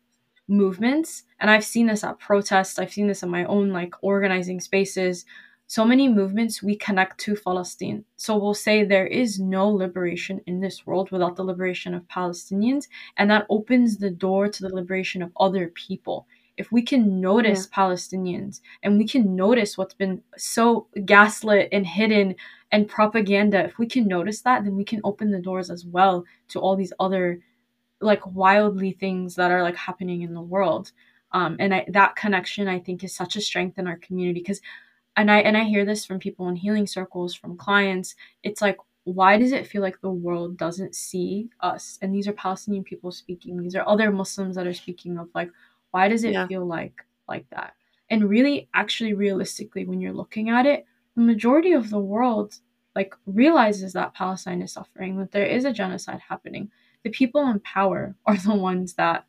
[0.49, 2.79] movements and i've seen this at protests.
[2.79, 5.25] I've seen this in my own like organizing spaces
[5.69, 8.05] so many movements we connect to palestine.
[8.17, 12.85] So we'll say there is no liberation in this world without the liberation of palestinians
[13.17, 16.27] and that opens the door to the liberation of other people.
[16.57, 22.37] If we can notice palestinians and we can notice what's been so gaslit and hidden
[22.71, 26.25] and propaganda if we can notice that then we can open the doors as well
[26.49, 27.41] to all these other
[28.01, 30.93] like wildly things that are like happening in the world.
[31.33, 34.61] Um, and I, that connection i think is such a strength in our community because
[35.17, 38.77] and i and i hear this from people in healing circles from clients it's like
[39.05, 41.97] why does it feel like the world doesn't see us?
[42.03, 45.51] And these are palestinian people speaking these are other muslims that are speaking of like
[45.91, 46.47] why does it Yeah.
[46.49, 47.75] feel like like that?
[48.11, 50.87] And really actually realistically when you're looking at it
[51.17, 52.59] the majority of the world
[52.95, 56.71] like realizes that palestine is suffering that there is a genocide happening.
[57.05, 59.25] The people in power are the ones that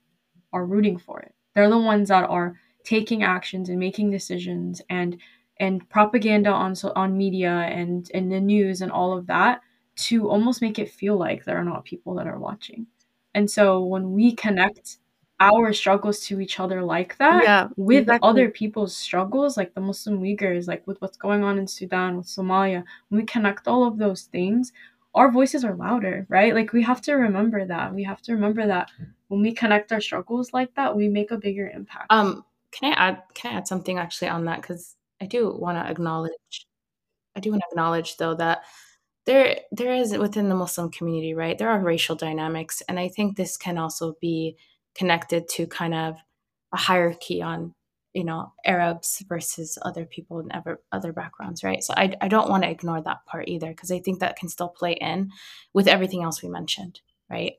[0.53, 1.33] are rooting for it.
[1.55, 5.17] They're the ones that are taking actions and making decisions and
[5.59, 9.61] and propaganda on so on media and in the news and all of that
[9.95, 12.85] to almost make it feel like there are not people that are watching
[13.33, 14.97] and so when we connect
[15.39, 18.27] our struggles to each other like that Yeah, with exactly.
[18.29, 22.25] other people's struggles like the muslim uyghurs like with what's going on in sudan with
[22.27, 24.71] somalia when we connect all of those things
[25.15, 28.65] our voices are louder right like we have to remember that we have to remember
[28.67, 28.89] that
[29.29, 32.95] when we connect our struggles like that we make a bigger impact Um, can I
[32.95, 33.23] add?
[33.33, 34.61] Can I add something actually on that?
[34.61, 36.67] Because I do want to acknowledge.
[37.35, 38.63] I do want to acknowledge though that
[39.25, 41.57] there there is within the Muslim community, right?
[41.57, 44.57] There are racial dynamics, and I think this can also be
[44.95, 46.15] connected to kind of
[46.73, 47.73] a hierarchy on
[48.13, 51.83] you know Arabs versus other people and ever, other backgrounds, right?
[51.83, 54.49] So I I don't want to ignore that part either because I think that can
[54.49, 55.31] still play in
[55.73, 57.53] with everything else we mentioned, right?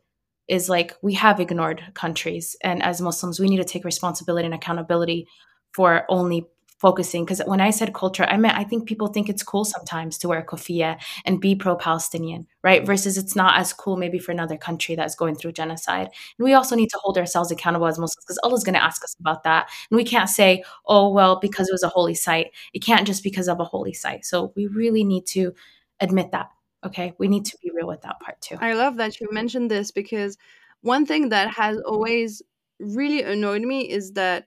[0.48, 4.54] Is like we have ignored countries, and as Muslims, we need to take responsibility and
[4.54, 5.28] accountability
[5.72, 6.46] for only
[6.78, 7.24] focusing.
[7.24, 10.28] Because when I said culture, I meant I think people think it's cool sometimes to
[10.28, 12.86] wear a kofia and be pro-Palestinian, right?
[12.86, 16.08] Versus it's not as cool maybe for another country that's going through genocide.
[16.38, 19.02] And we also need to hold ourselves accountable as Muslims because Allah's going to ask
[19.04, 22.52] us about that, and we can't say, "Oh well," because it was a holy site.
[22.72, 24.24] It can't just because of a holy site.
[24.24, 25.52] So we really need to
[26.00, 26.50] admit that.
[26.84, 28.56] Okay, we need to be real with that part too.
[28.60, 30.38] I love that you mentioned this because
[30.82, 32.40] one thing that has always
[32.78, 34.46] really annoyed me is that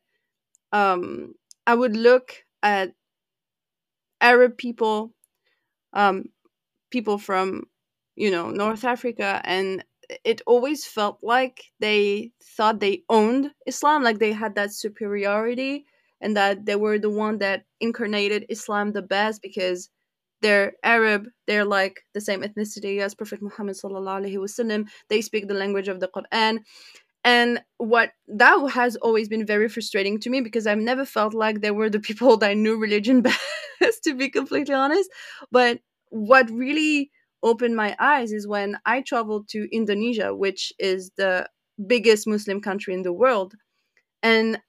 [0.71, 1.35] um,
[1.67, 2.93] I would look at
[4.19, 5.13] Arab people,
[5.93, 6.25] um,
[6.91, 7.63] people from
[8.15, 9.85] you know North Africa, and
[10.25, 15.85] it always felt like they thought they owned Islam, like they had that superiority,
[16.21, 19.89] and that they were the one that incarnated Islam the best because
[20.41, 24.89] they're Arab, they're like the same ethnicity as Prophet Muhammad sallallahu alaihi wasallam.
[25.09, 26.59] They speak the language of the Quran,
[27.23, 31.61] and what that has always been very frustrating to me because I've never felt like
[31.61, 33.21] they were the people that knew religion
[33.79, 35.09] best, to be completely honest.
[35.51, 37.11] But what really
[37.43, 41.47] opened my eyes is when I traveled to Indonesia, which is the
[41.87, 43.55] biggest Muslim country in the world,
[44.23, 44.59] and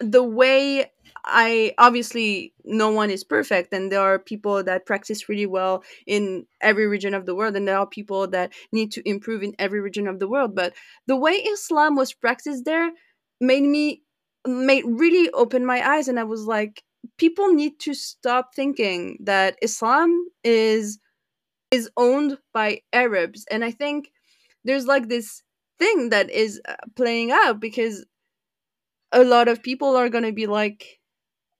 [0.00, 0.90] the way
[1.24, 6.46] I obviously no one is perfect, and there are people that practice really well in
[6.60, 9.80] every region of the world, and there are people that need to improve in every
[9.80, 10.54] region of the world.
[10.54, 10.74] But
[11.06, 12.90] the way Islam was practiced there
[13.40, 14.02] made me
[14.46, 16.82] made really open my eyes, and I was like,
[17.18, 20.98] people need to stop thinking that Islam is
[21.70, 24.10] is owned by Arabs, and I think
[24.64, 25.42] there's like this
[25.78, 28.04] thing that is uh, playing out because
[29.12, 31.00] a lot of people are going to be like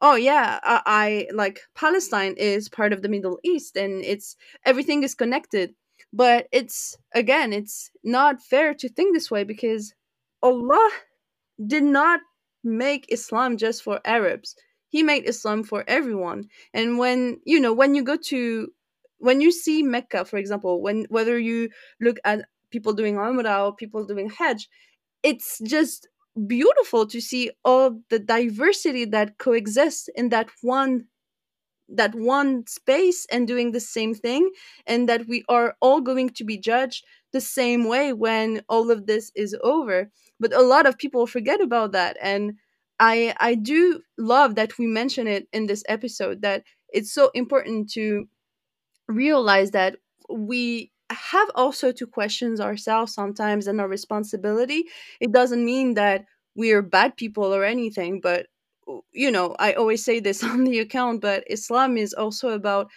[0.01, 5.03] oh yeah I, I like palestine is part of the middle east and it's everything
[5.03, 5.74] is connected.
[6.12, 9.94] But it's again it's not fair to think this way because
[10.42, 10.90] allah
[11.66, 12.20] did not
[12.64, 14.55] make islam just for arabs.
[14.88, 16.49] He made islam for everyone.
[16.72, 18.68] And when you know when you go to
[19.18, 21.70] when you see mecca for example when whether you
[22.01, 24.68] look at people doing umrah or people doing hajj
[25.22, 26.09] it's just
[26.46, 31.06] beautiful to see all the diversity that coexists in that one
[31.88, 34.50] that one space and doing the same thing
[34.86, 39.06] and that we are all going to be judged the same way when all of
[39.06, 40.10] this is over.
[40.40, 42.54] But a lot of people forget about that and
[43.00, 47.90] I I do love that we mention it in this episode that it's so important
[47.92, 48.28] to
[49.08, 49.96] realize that
[50.30, 54.84] we have also to question ourselves sometimes and our responsibility.
[55.20, 58.46] It doesn't mean that we're bad people or anything, but
[59.12, 62.90] you know, I always say this on the account, but Islam is also about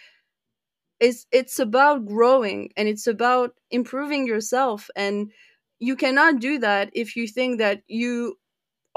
[1.00, 5.30] it's it's about growing and it's about improving yourself and
[5.80, 8.38] you cannot do that if you think that you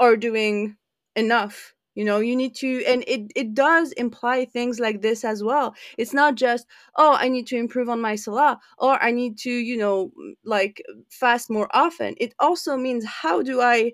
[0.00, 0.76] are doing
[1.16, 5.42] enough you know you need to and it it does imply things like this as
[5.42, 5.74] well.
[5.98, 6.66] It's not just
[6.96, 10.12] oh i need to improve on my salah or i need to you know
[10.44, 12.14] like fast more often.
[12.18, 13.92] It also means how do i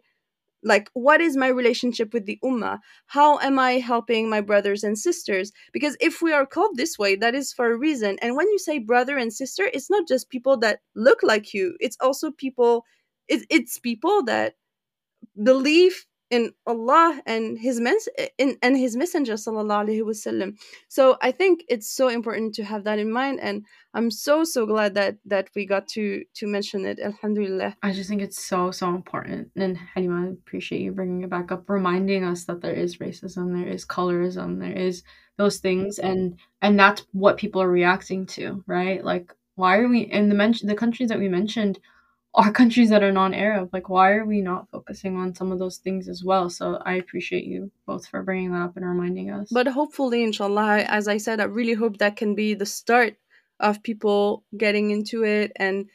[0.65, 2.79] like what is my relationship with the ummah?
[3.07, 5.53] How am i helping my brothers and sisters?
[5.73, 8.19] Because if we are called this way that is for a reason.
[8.23, 11.77] And when you say brother and sister it's not just people that look like you.
[11.81, 12.85] It's also people
[13.29, 14.55] it, it's people that
[15.43, 18.09] believe in Allah and his mens-
[18.39, 20.57] in, and his messenger sallallahu alaihi wasallam.
[20.89, 24.65] So I think it's so important to have that in mind and I'm so so
[24.65, 27.77] glad that that we got to to mention it alhamdulillah.
[27.83, 31.53] I just think it's so so important and Halima I appreciate you bringing it back
[31.53, 35.05] up reminding us that there is racism, there is colorism, there is
[35.37, 39.05] those things and and that's what people are reacting to, right?
[39.05, 41.79] Like why are we in the mention the countries that we mentioned
[42.35, 43.71] are countries that are non-Arab.
[43.73, 46.49] Like, why are we not focusing on some of those things as well?
[46.49, 49.49] So I appreciate you both for bringing that up and reminding us.
[49.51, 53.17] But hopefully, inshallah, as I said, I really hope that can be the start
[53.61, 55.89] of people getting into it and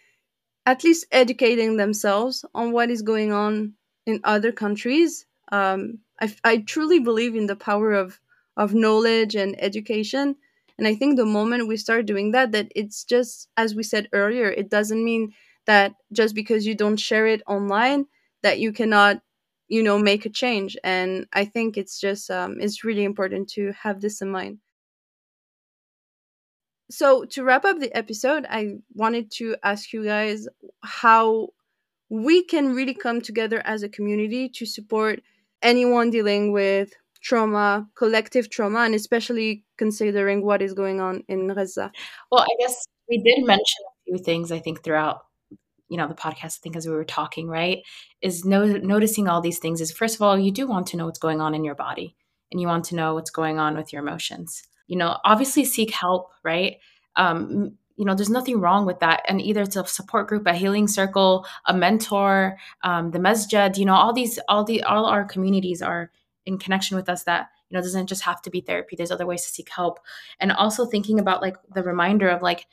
[0.66, 3.74] at least educating themselves on what is going on
[4.06, 5.26] in other countries.
[5.52, 8.20] Um, I, I truly believe in the power of
[8.58, 10.36] of knowledge and education.
[10.80, 14.10] And I think the moment we start doing that, that it's just as we said
[14.14, 15.34] earlier, it doesn't mean
[15.68, 18.06] that just because you don't share it online
[18.44, 19.22] that you cannot
[19.68, 20.78] you know make a change.
[20.84, 24.60] And i think it's just um, it's really important to have this in mind.
[26.90, 30.48] So to wrap up the episode i wanted to ask you guys
[30.84, 31.50] how
[32.10, 35.22] we can really come together as a community to support
[35.64, 41.92] anyone dealing with trauma collective trauma and especially considering what is going on in gaza.
[42.32, 45.27] Well i guess we did mention a few things i think throughout
[45.90, 47.80] you know the podcast i think as we were talking right
[48.22, 51.06] is no, noticing all these things is first of all you do want to know
[51.06, 52.16] what's going on in your body
[52.52, 54.64] and you want to know what's going on with your emotions.
[54.88, 56.78] You know obviously seek help right?
[57.16, 60.54] Um, you know there's nothing wrong with that and either it's a support group a
[60.54, 65.26] healing circle a mentor um, the masjid you know all these all the all our
[65.26, 66.12] communities are
[66.46, 69.26] in connection with us that you know doesn't just have to be therapy there's other
[69.26, 70.00] ways to seek help.
[70.40, 72.68] And also thinking about like the reminder of like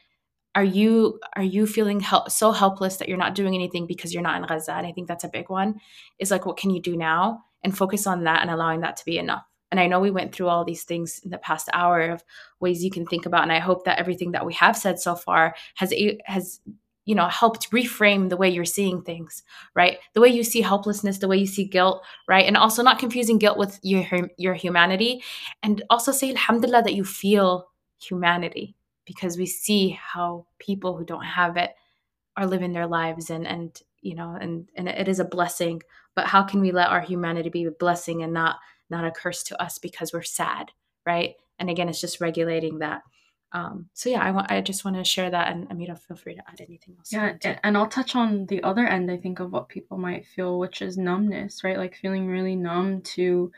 [0.55, 4.23] are you are you feeling hel- so helpless that you're not doing anything because you're
[4.23, 4.75] not in Gaza?
[4.75, 5.81] And I think that's a big one.
[6.19, 7.45] Is like, what can you do now?
[7.63, 9.45] And focus on that and allowing that to be enough.
[9.71, 12.23] And I know we went through all these things in the past hour of
[12.61, 13.43] ways you can think about.
[13.43, 15.93] And I hope that everything that we have said so far has
[16.27, 16.61] has
[17.05, 19.43] you know helped reframe the way you're seeing things
[19.75, 22.99] right the way you see helplessness the way you see guilt right and also not
[22.99, 24.07] confusing guilt with your
[24.39, 25.23] your humanity
[25.63, 27.69] and also say alhamdulillah that you feel
[28.01, 28.75] humanity
[29.05, 31.75] because we see how people who don't have it
[32.37, 35.83] are living their lives and and you know and and it is a blessing
[36.15, 38.59] but how can we let our humanity be a blessing and not
[38.91, 40.71] not a curse to us because we're sad
[41.07, 43.03] right and again it's just regulating that
[43.55, 46.35] um, so yeah, I want I just want to share that, and Amira, feel free
[46.35, 47.13] to add anything else.
[47.13, 49.09] Yeah, and I'll touch on the other end.
[49.09, 51.79] I think of what people might feel, which is numbness, right?
[51.79, 53.53] Like feeling really numb to,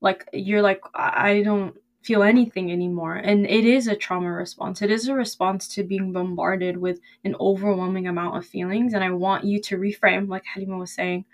[0.00, 3.14] like you're like I don't feel anything anymore.
[3.14, 4.82] And it is a trauma response.
[4.82, 8.94] It is a response to being bombarded with an overwhelming amount of feelings.
[8.94, 11.24] And I want you to reframe, like Halima was saying,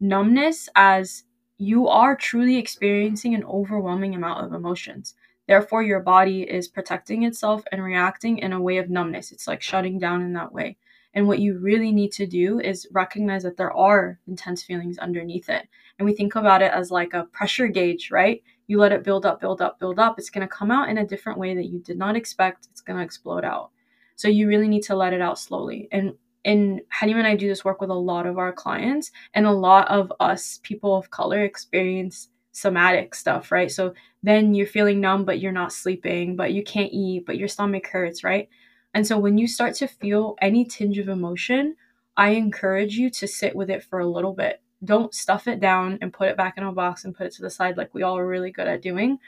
[0.00, 1.24] numbness as
[1.58, 5.14] you are truly experiencing an overwhelming amount of emotions.
[5.46, 9.32] Therefore, your body is protecting itself and reacting in a way of numbness.
[9.32, 10.76] It's like shutting down in that way.
[11.14, 15.48] And what you really need to do is recognize that there are intense feelings underneath
[15.48, 15.66] it.
[15.98, 18.42] And we think about it as like a pressure gauge, right?
[18.66, 20.98] You let it build up, build up, build up, it's going to come out in
[20.98, 22.68] a different way that you did not expect.
[22.70, 23.70] It's going to explode out.
[24.16, 25.88] So you really need to let it out slowly.
[25.92, 26.14] And
[26.44, 29.50] and Halima and I do this work with a lot of our clients, and a
[29.50, 33.70] lot of us, people of color, experience somatic stuff, right?
[33.70, 37.48] So then you're feeling numb, but you're not sleeping, but you can't eat, but your
[37.48, 38.48] stomach hurts, right?
[38.94, 41.76] And so when you start to feel any tinge of emotion,
[42.16, 45.98] I encourage you to sit with it for a little bit don't stuff it down
[46.00, 48.02] and put it back in a box and put it to the side like we
[48.02, 49.18] all are really good at doing.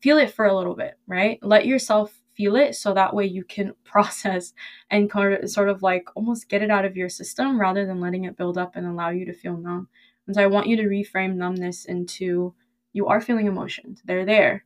[0.00, 1.38] Feel it for a little bit, right?
[1.42, 4.52] Let yourself feel it so that way you can process
[4.90, 5.10] and
[5.46, 8.58] sort of like almost get it out of your system rather than letting it build
[8.58, 9.88] up and allow you to feel numb.
[10.26, 12.54] And so I want you to reframe numbness into
[12.92, 14.02] you are feeling emotions.
[14.04, 14.64] They're there.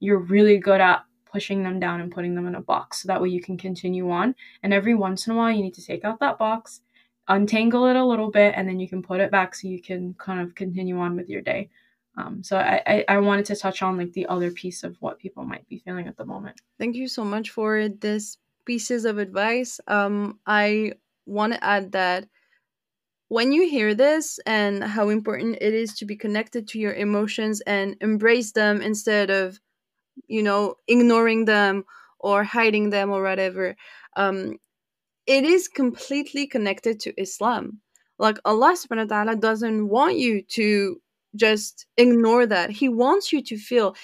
[0.00, 3.20] You're really good at pushing them down and putting them in a box so that
[3.20, 4.34] way you can continue on.
[4.62, 6.80] And every once in a while, you need to take out that box,
[7.28, 10.14] untangle it a little bit, and then you can put it back so you can
[10.14, 11.70] kind of continue on with your day.
[12.16, 15.18] Um, so I, I, I wanted to touch on like the other piece of what
[15.18, 16.60] people might be feeling at the moment.
[16.78, 19.80] Thank you so much for this pieces of advice.
[19.88, 20.92] Um, I
[21.26, 22.28] want to add that
[23.28, 27.60] when you hear this and how important it is to be connected to your emotions
[27.62, 29.58] and embrace them instead of
[30.28, 31.84] you know ignoring them
[32.20, 33.74] or hiding them or whatever
[34.16, 34.56] um
[35.26, 37.80] it is completely connected to islam.
[38.18, 41.00] Like allah subhanahu wa ta'ala doesn't want you to
[41.36, 42.70] just ignore that.
[42.70, 43.96] He wants you to feel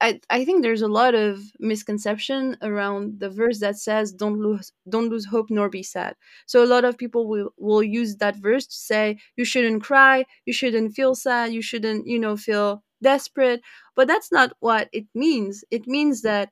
[0.00, 4.72] I, I think there's a lot of misconception around the verse that says don't lose
[4.88, 6.14] don't lose hope nor be sad.
[6.46, 10.24] So a lot of people will will use that verse to say you shouldn't cry
[10.46, 13.62] you shouldn't feel sad you shouldn't you know feel desperate.
[13.96, 15.64] But that's not what it means.
[15.70, 16.50] It means that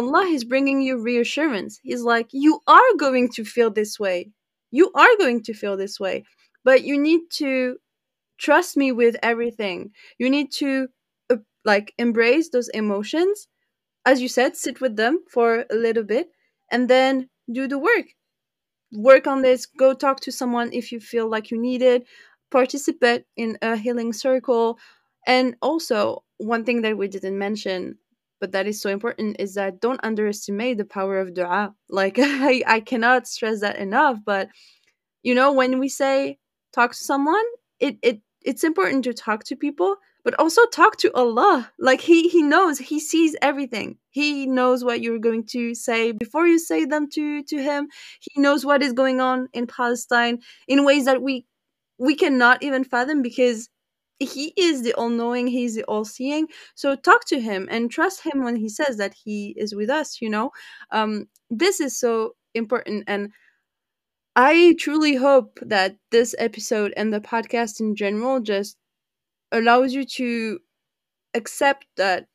[0.00, 1.80] allah is bringing you reassurance.
[1.82, 4.30] He's like you are going to feel this way.
[4.70, 6.24] You are going to feel this way.
[6.64, 7.78] But you need to
[8.38, 9.92] trust me with everything.
[10.18, 10.88] You need to
[11.30, 13.48] uh, like embrace those emotions.
[14.06, 16.28] As you said sit with them for a little bit
[16.70, 18.06] and then do the work.
[18.92, 19.66] Work on this.
[19.66, 22.06] Go talk to someone if you feel like you need it.
[22.50, 24.78] Participate in a healing circle.
[25.26, 27.98] And also one thing that we didn't mention
[28.40, 31.74] but that is so important is that don't underestimate the power of dua.
[31.88, 34.48] Like i, I cannot stress that enough but
[35.22, 36.38] you know when we say
[36.72, 37.44] talk to someone
[37.78, 41.70] it, it it's important to talk to people but also talk to allah.
[41.78, 43.98] Like he he knows he sees everything.
[44.10, 47.88] He knows what you're going to say before you say them to to him.
[48.20, 51.46] He knows what is going on in palestine in ways that we
[51.98, 53.68] we cannot even fathom because
[54.20, 58.56] he is the all-knowing he's the all-seeing so talk to him and trust him when
[58.56, 60.50] he says that he is with us you know
[60.92, 63.30] um this is so important and
[64.36, 68.76] I truly hope that this episode and the podcast in general just
[69.52, 70.60] allows you to
[71.34, 72.26] accept that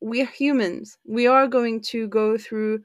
[0.00, 0.98] we're humans.
[1.06, 2.82] We are going to go through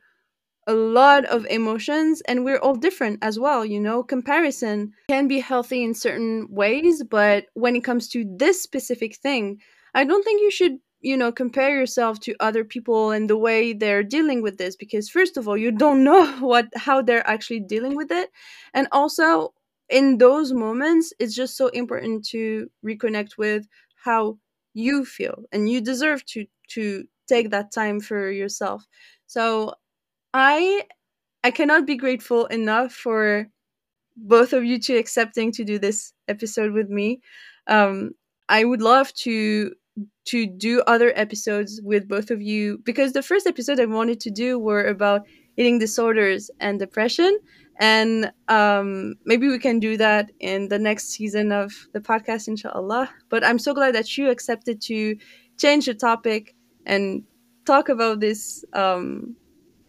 [0.67, 4.03] a lot of emotions and we're all different as well, you know.
[4.03, 9.59] Comparison can be healthy in certain ways, but when it comes to this specific thing,
[9.93, 13.73] I don't think you should you know compare yourself to other people and the way
[13.73, 17.59] they're dealing with this because first of all you don't know what how they're actually
[17.59, 18.29] dealing with it
[18.73, 19.53] and also
[19.89, 23.67] in those moments it's just so important to reconnect with
[24.03, 24.37] how
[24.73, 28.87] you feel and you deserve to to take that time for yourself
[29.27, 29.73] so
[30.35, 30.83] i
[31.43, 33.47] i cannot be grateful enough for
[34.17, 37.21] both of you two accepting to do this episode with me.
[37.67, 38.11] Um
[38.49, 39.73] i would love to
[40.25, 44.31] to do other episodes with both of you because the first episode I wanted to
[44.31, 45.21] do were about
[45.55, 47.39] eating disorders and depression.
[47.79, 53.09] And um, maybe we can do that in the next season of the podcast inshallah.
[53.29, 55.15] But i'm so glad that you accepted to
[55.57, 56.55] change the topic
[56.85, 57.23] and
[57.65, 59.35] talk about this um,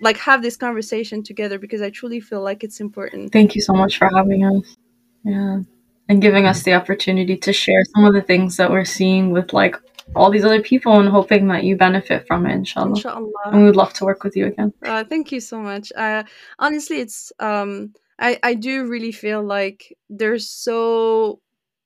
[0.01, 3.33] like have this conversation together because i truly feel like it's important.
[3.33, 4.77] Thank you so much for having us.
[5.25, 5.61] Yeah.
[6.09, 9.53] And giving us the opportunity to share some of the things that we're seeing with
[9.53, 9.77] like
[10.15, 13.33] all these other people and hoping that you benefit from it inshallah, inshallah.
[13.47, 14.73] and we would love to work with you again.
[14.85, 15.91] Uh, thank you so much.
[15.97, 16.23] Uh,
[16.59, 21.41] honestly it's um I, I do really feel like there's so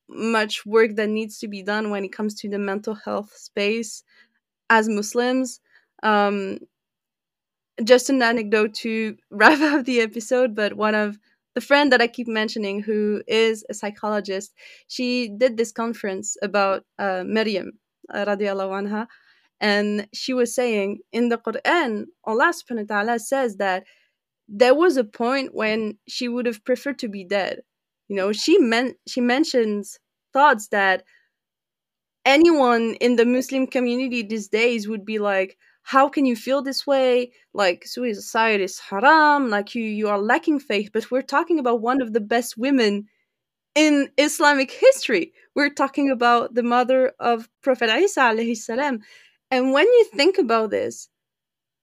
[0.09, 4.03] much work that needs to be done when it comes to the mental health space
[4.69, 5.61] as muslims.
[6.03, 6.59] Um
[7.85, 11.19] just an anecdote to wrap up the episode but one of
[11.55, 14.55] the friend that I keep mentioning, who is a psychologist,
[14.87, 17.73] she did this conference about uh, Maryam,
[18.13, 19.07] radiallahu anha,
[19.61, 23.85] and she was saying in the Quran, Allah subhanahu wa ta'ala says that
[24.49, 27.61] there was a point when she would have preferred to be dead.
[28.09, 29.99] You know, she meant she mentions
[30.33, 31.05] thoughts that
[32.25, 35.57] anyone in the Muslim community these days would be like,
[35.91, 37.33] how can you feel this way?
[37.53, 42.01] Like suicide is haram like you you are lacking faith but we're talking about one
[42.01, 43.07] of the best women
[43.75, 45.33] in islamic history.
[45.57, 49.01] We're talking about the mother of prophet isa alayhi salam.
[49.51, 51.09] And when you think about this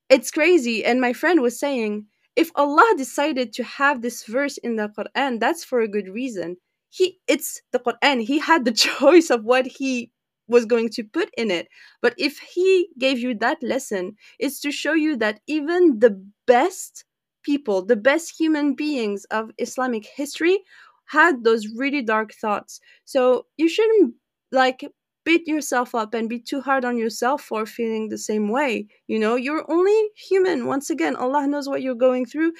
[0.09, 0.85] it's crazy.
[0.85, 2.05] And my friend was saying
[2.37, 6.55] if allah decided to have this verse in the quran that's for a good reason.
[6.97, 8.21] He it's the quran.
[8.31, 10.11] He had the choice of what he
[10.47, 11.67] was going to put in it.
[12.01, 17.05] But if he gave you that lesson, it's to show you that even the best
[17.43, 20.59] people, the best human beings of Islamic history,
[21.05, 22.79] had those really dark thoughts.
[23.05, 24.15] So you shouldn't
[24.51, 24.83] like
[25.23, 28.87] beat yourself up and be too hard on yourself for feeling the same way.
[29.07, 30.65] You know, you're only human.
[30.65, 32.53] Once again, Allah knows what you're going through.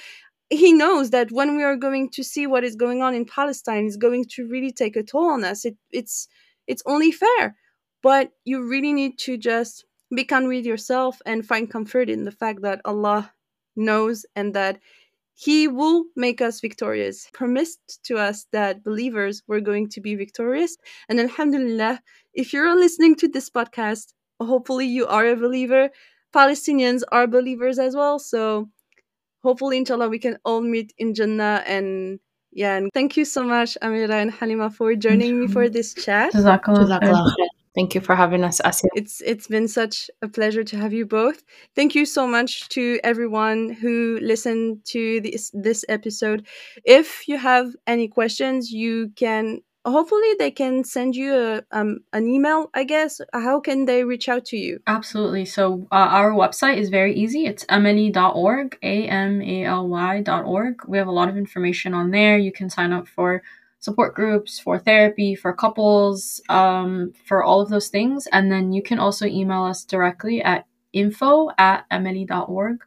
[0.50, 3.86] He knows that when we are going to see what is going on in Palestine
[3.86, 5.64] is going to really take a toll on us.
[5.64, 6.28] It, it's
[6.66, 7.56] it's only fair.
[8.02, 9.84] But you really need to just
[10.14, 13.32] be kind with yourself and find comfort in the fact that Allah
[13.76, 14.78] knows and that
[15.34, 17.28] he will make us victorious.
[17.32, 20.76] Promised to us that believers were going to be victorious.
[21.08, 22.00] And Alhamdulillah,
[22.34, 25.90] if you're listening to this podcast, hopefully you are a believer.
[26.34, 28.18] Palestinians are believers as well.
[28.18, 28.68] So
[29.42, 31.62] hopefully, inshallah, we can all meet in Jannah.
[31.66, 32.20] And
[32.52, 36.32] yeah, and thank you so much, Amira and Halima, for joining me for this chat.
[37.78, 37.90] Jazakallah.
[37.90, 38.88] Thank you for having us, Asia.
[38.94, 41.42] It's it's been such a pleasure to have you both.
[41.74, 46.46] Thank you so much to everyone who listened to this this episode.
[46.84, 52.28] If you have any questions, you can hopefully they can send you a, um, an
[52.28, 56.76] email i guess how can they reach out to you absolutely so uh, our website
[56.76, 62.52] is very easy it's amaly.org a-m-a-l-y.org we have a lot of information on there you
[62.52, 63.42] can sign up for
[63.80, 68.26] support groups, for therapy, for couples, um, for all of those things.
[68.32, 72.84] And then you can also email us directly at info at amaly.org.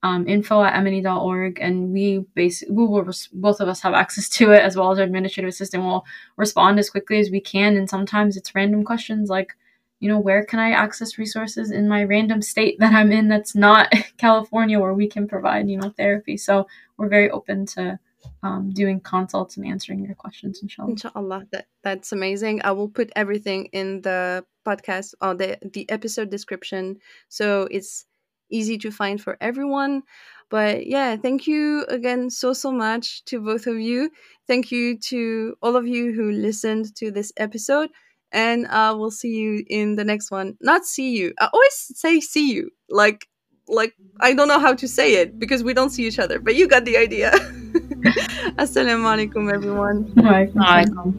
[0.00, 4.52] Um, info at amaly.org and we basically we res- both of us have access to
[4.52, 6.06] it as well as our administrative assistant will
[6.36, 9.56] respond as quickly as we can and sometimes it's random questions like
[9.98, 13.56] you know where can i access resources in my random state that i'm in that's
[13.56, 16.64] not california where we can provide you know therapy so
[16.96, 17.98] we're very open to
[18.42, 20.90] um, doing consults and answering your questions, inshallah.
[20.90, 22.62] Inshallah, that that's amazing.
[22.62, 26.98] I will put everything in the podcast or the the episode description,
[27.28, 28.06] so it's
[28.50, 30.02] easy to find for everyone.
[30.50, 34.10] But yeah, thank you again so so much to both of you.
[34.46, 37.90] Thank you to all of you who listened to this episode.
[38.30, 40.56] And uh, we'll see you in the next one.
[40.60, 41.32] Not see you.
[41.40, 42.70] I always say see you.
[42.88, 43.26] Like
[43.68, 46.54] like I don't know how to say it because we don't see each other, but
[46.54, 47.32] you got the idea.
[48.60, 50.04] السلام عليكم everyone.
[50.24, 51.14] وعليكم السلام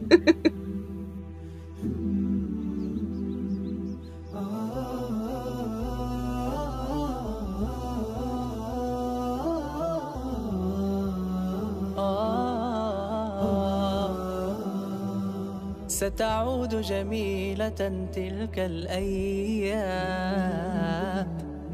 [15.88, 19.90] ستعود جميلة تلك الأيام.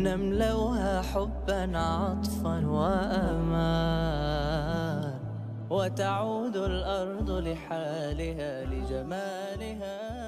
[0.01, 4.27] نملوها حبا عطفا وأمان.
[5.71, 10.26] وتعود الأرض لحالها لجمالها.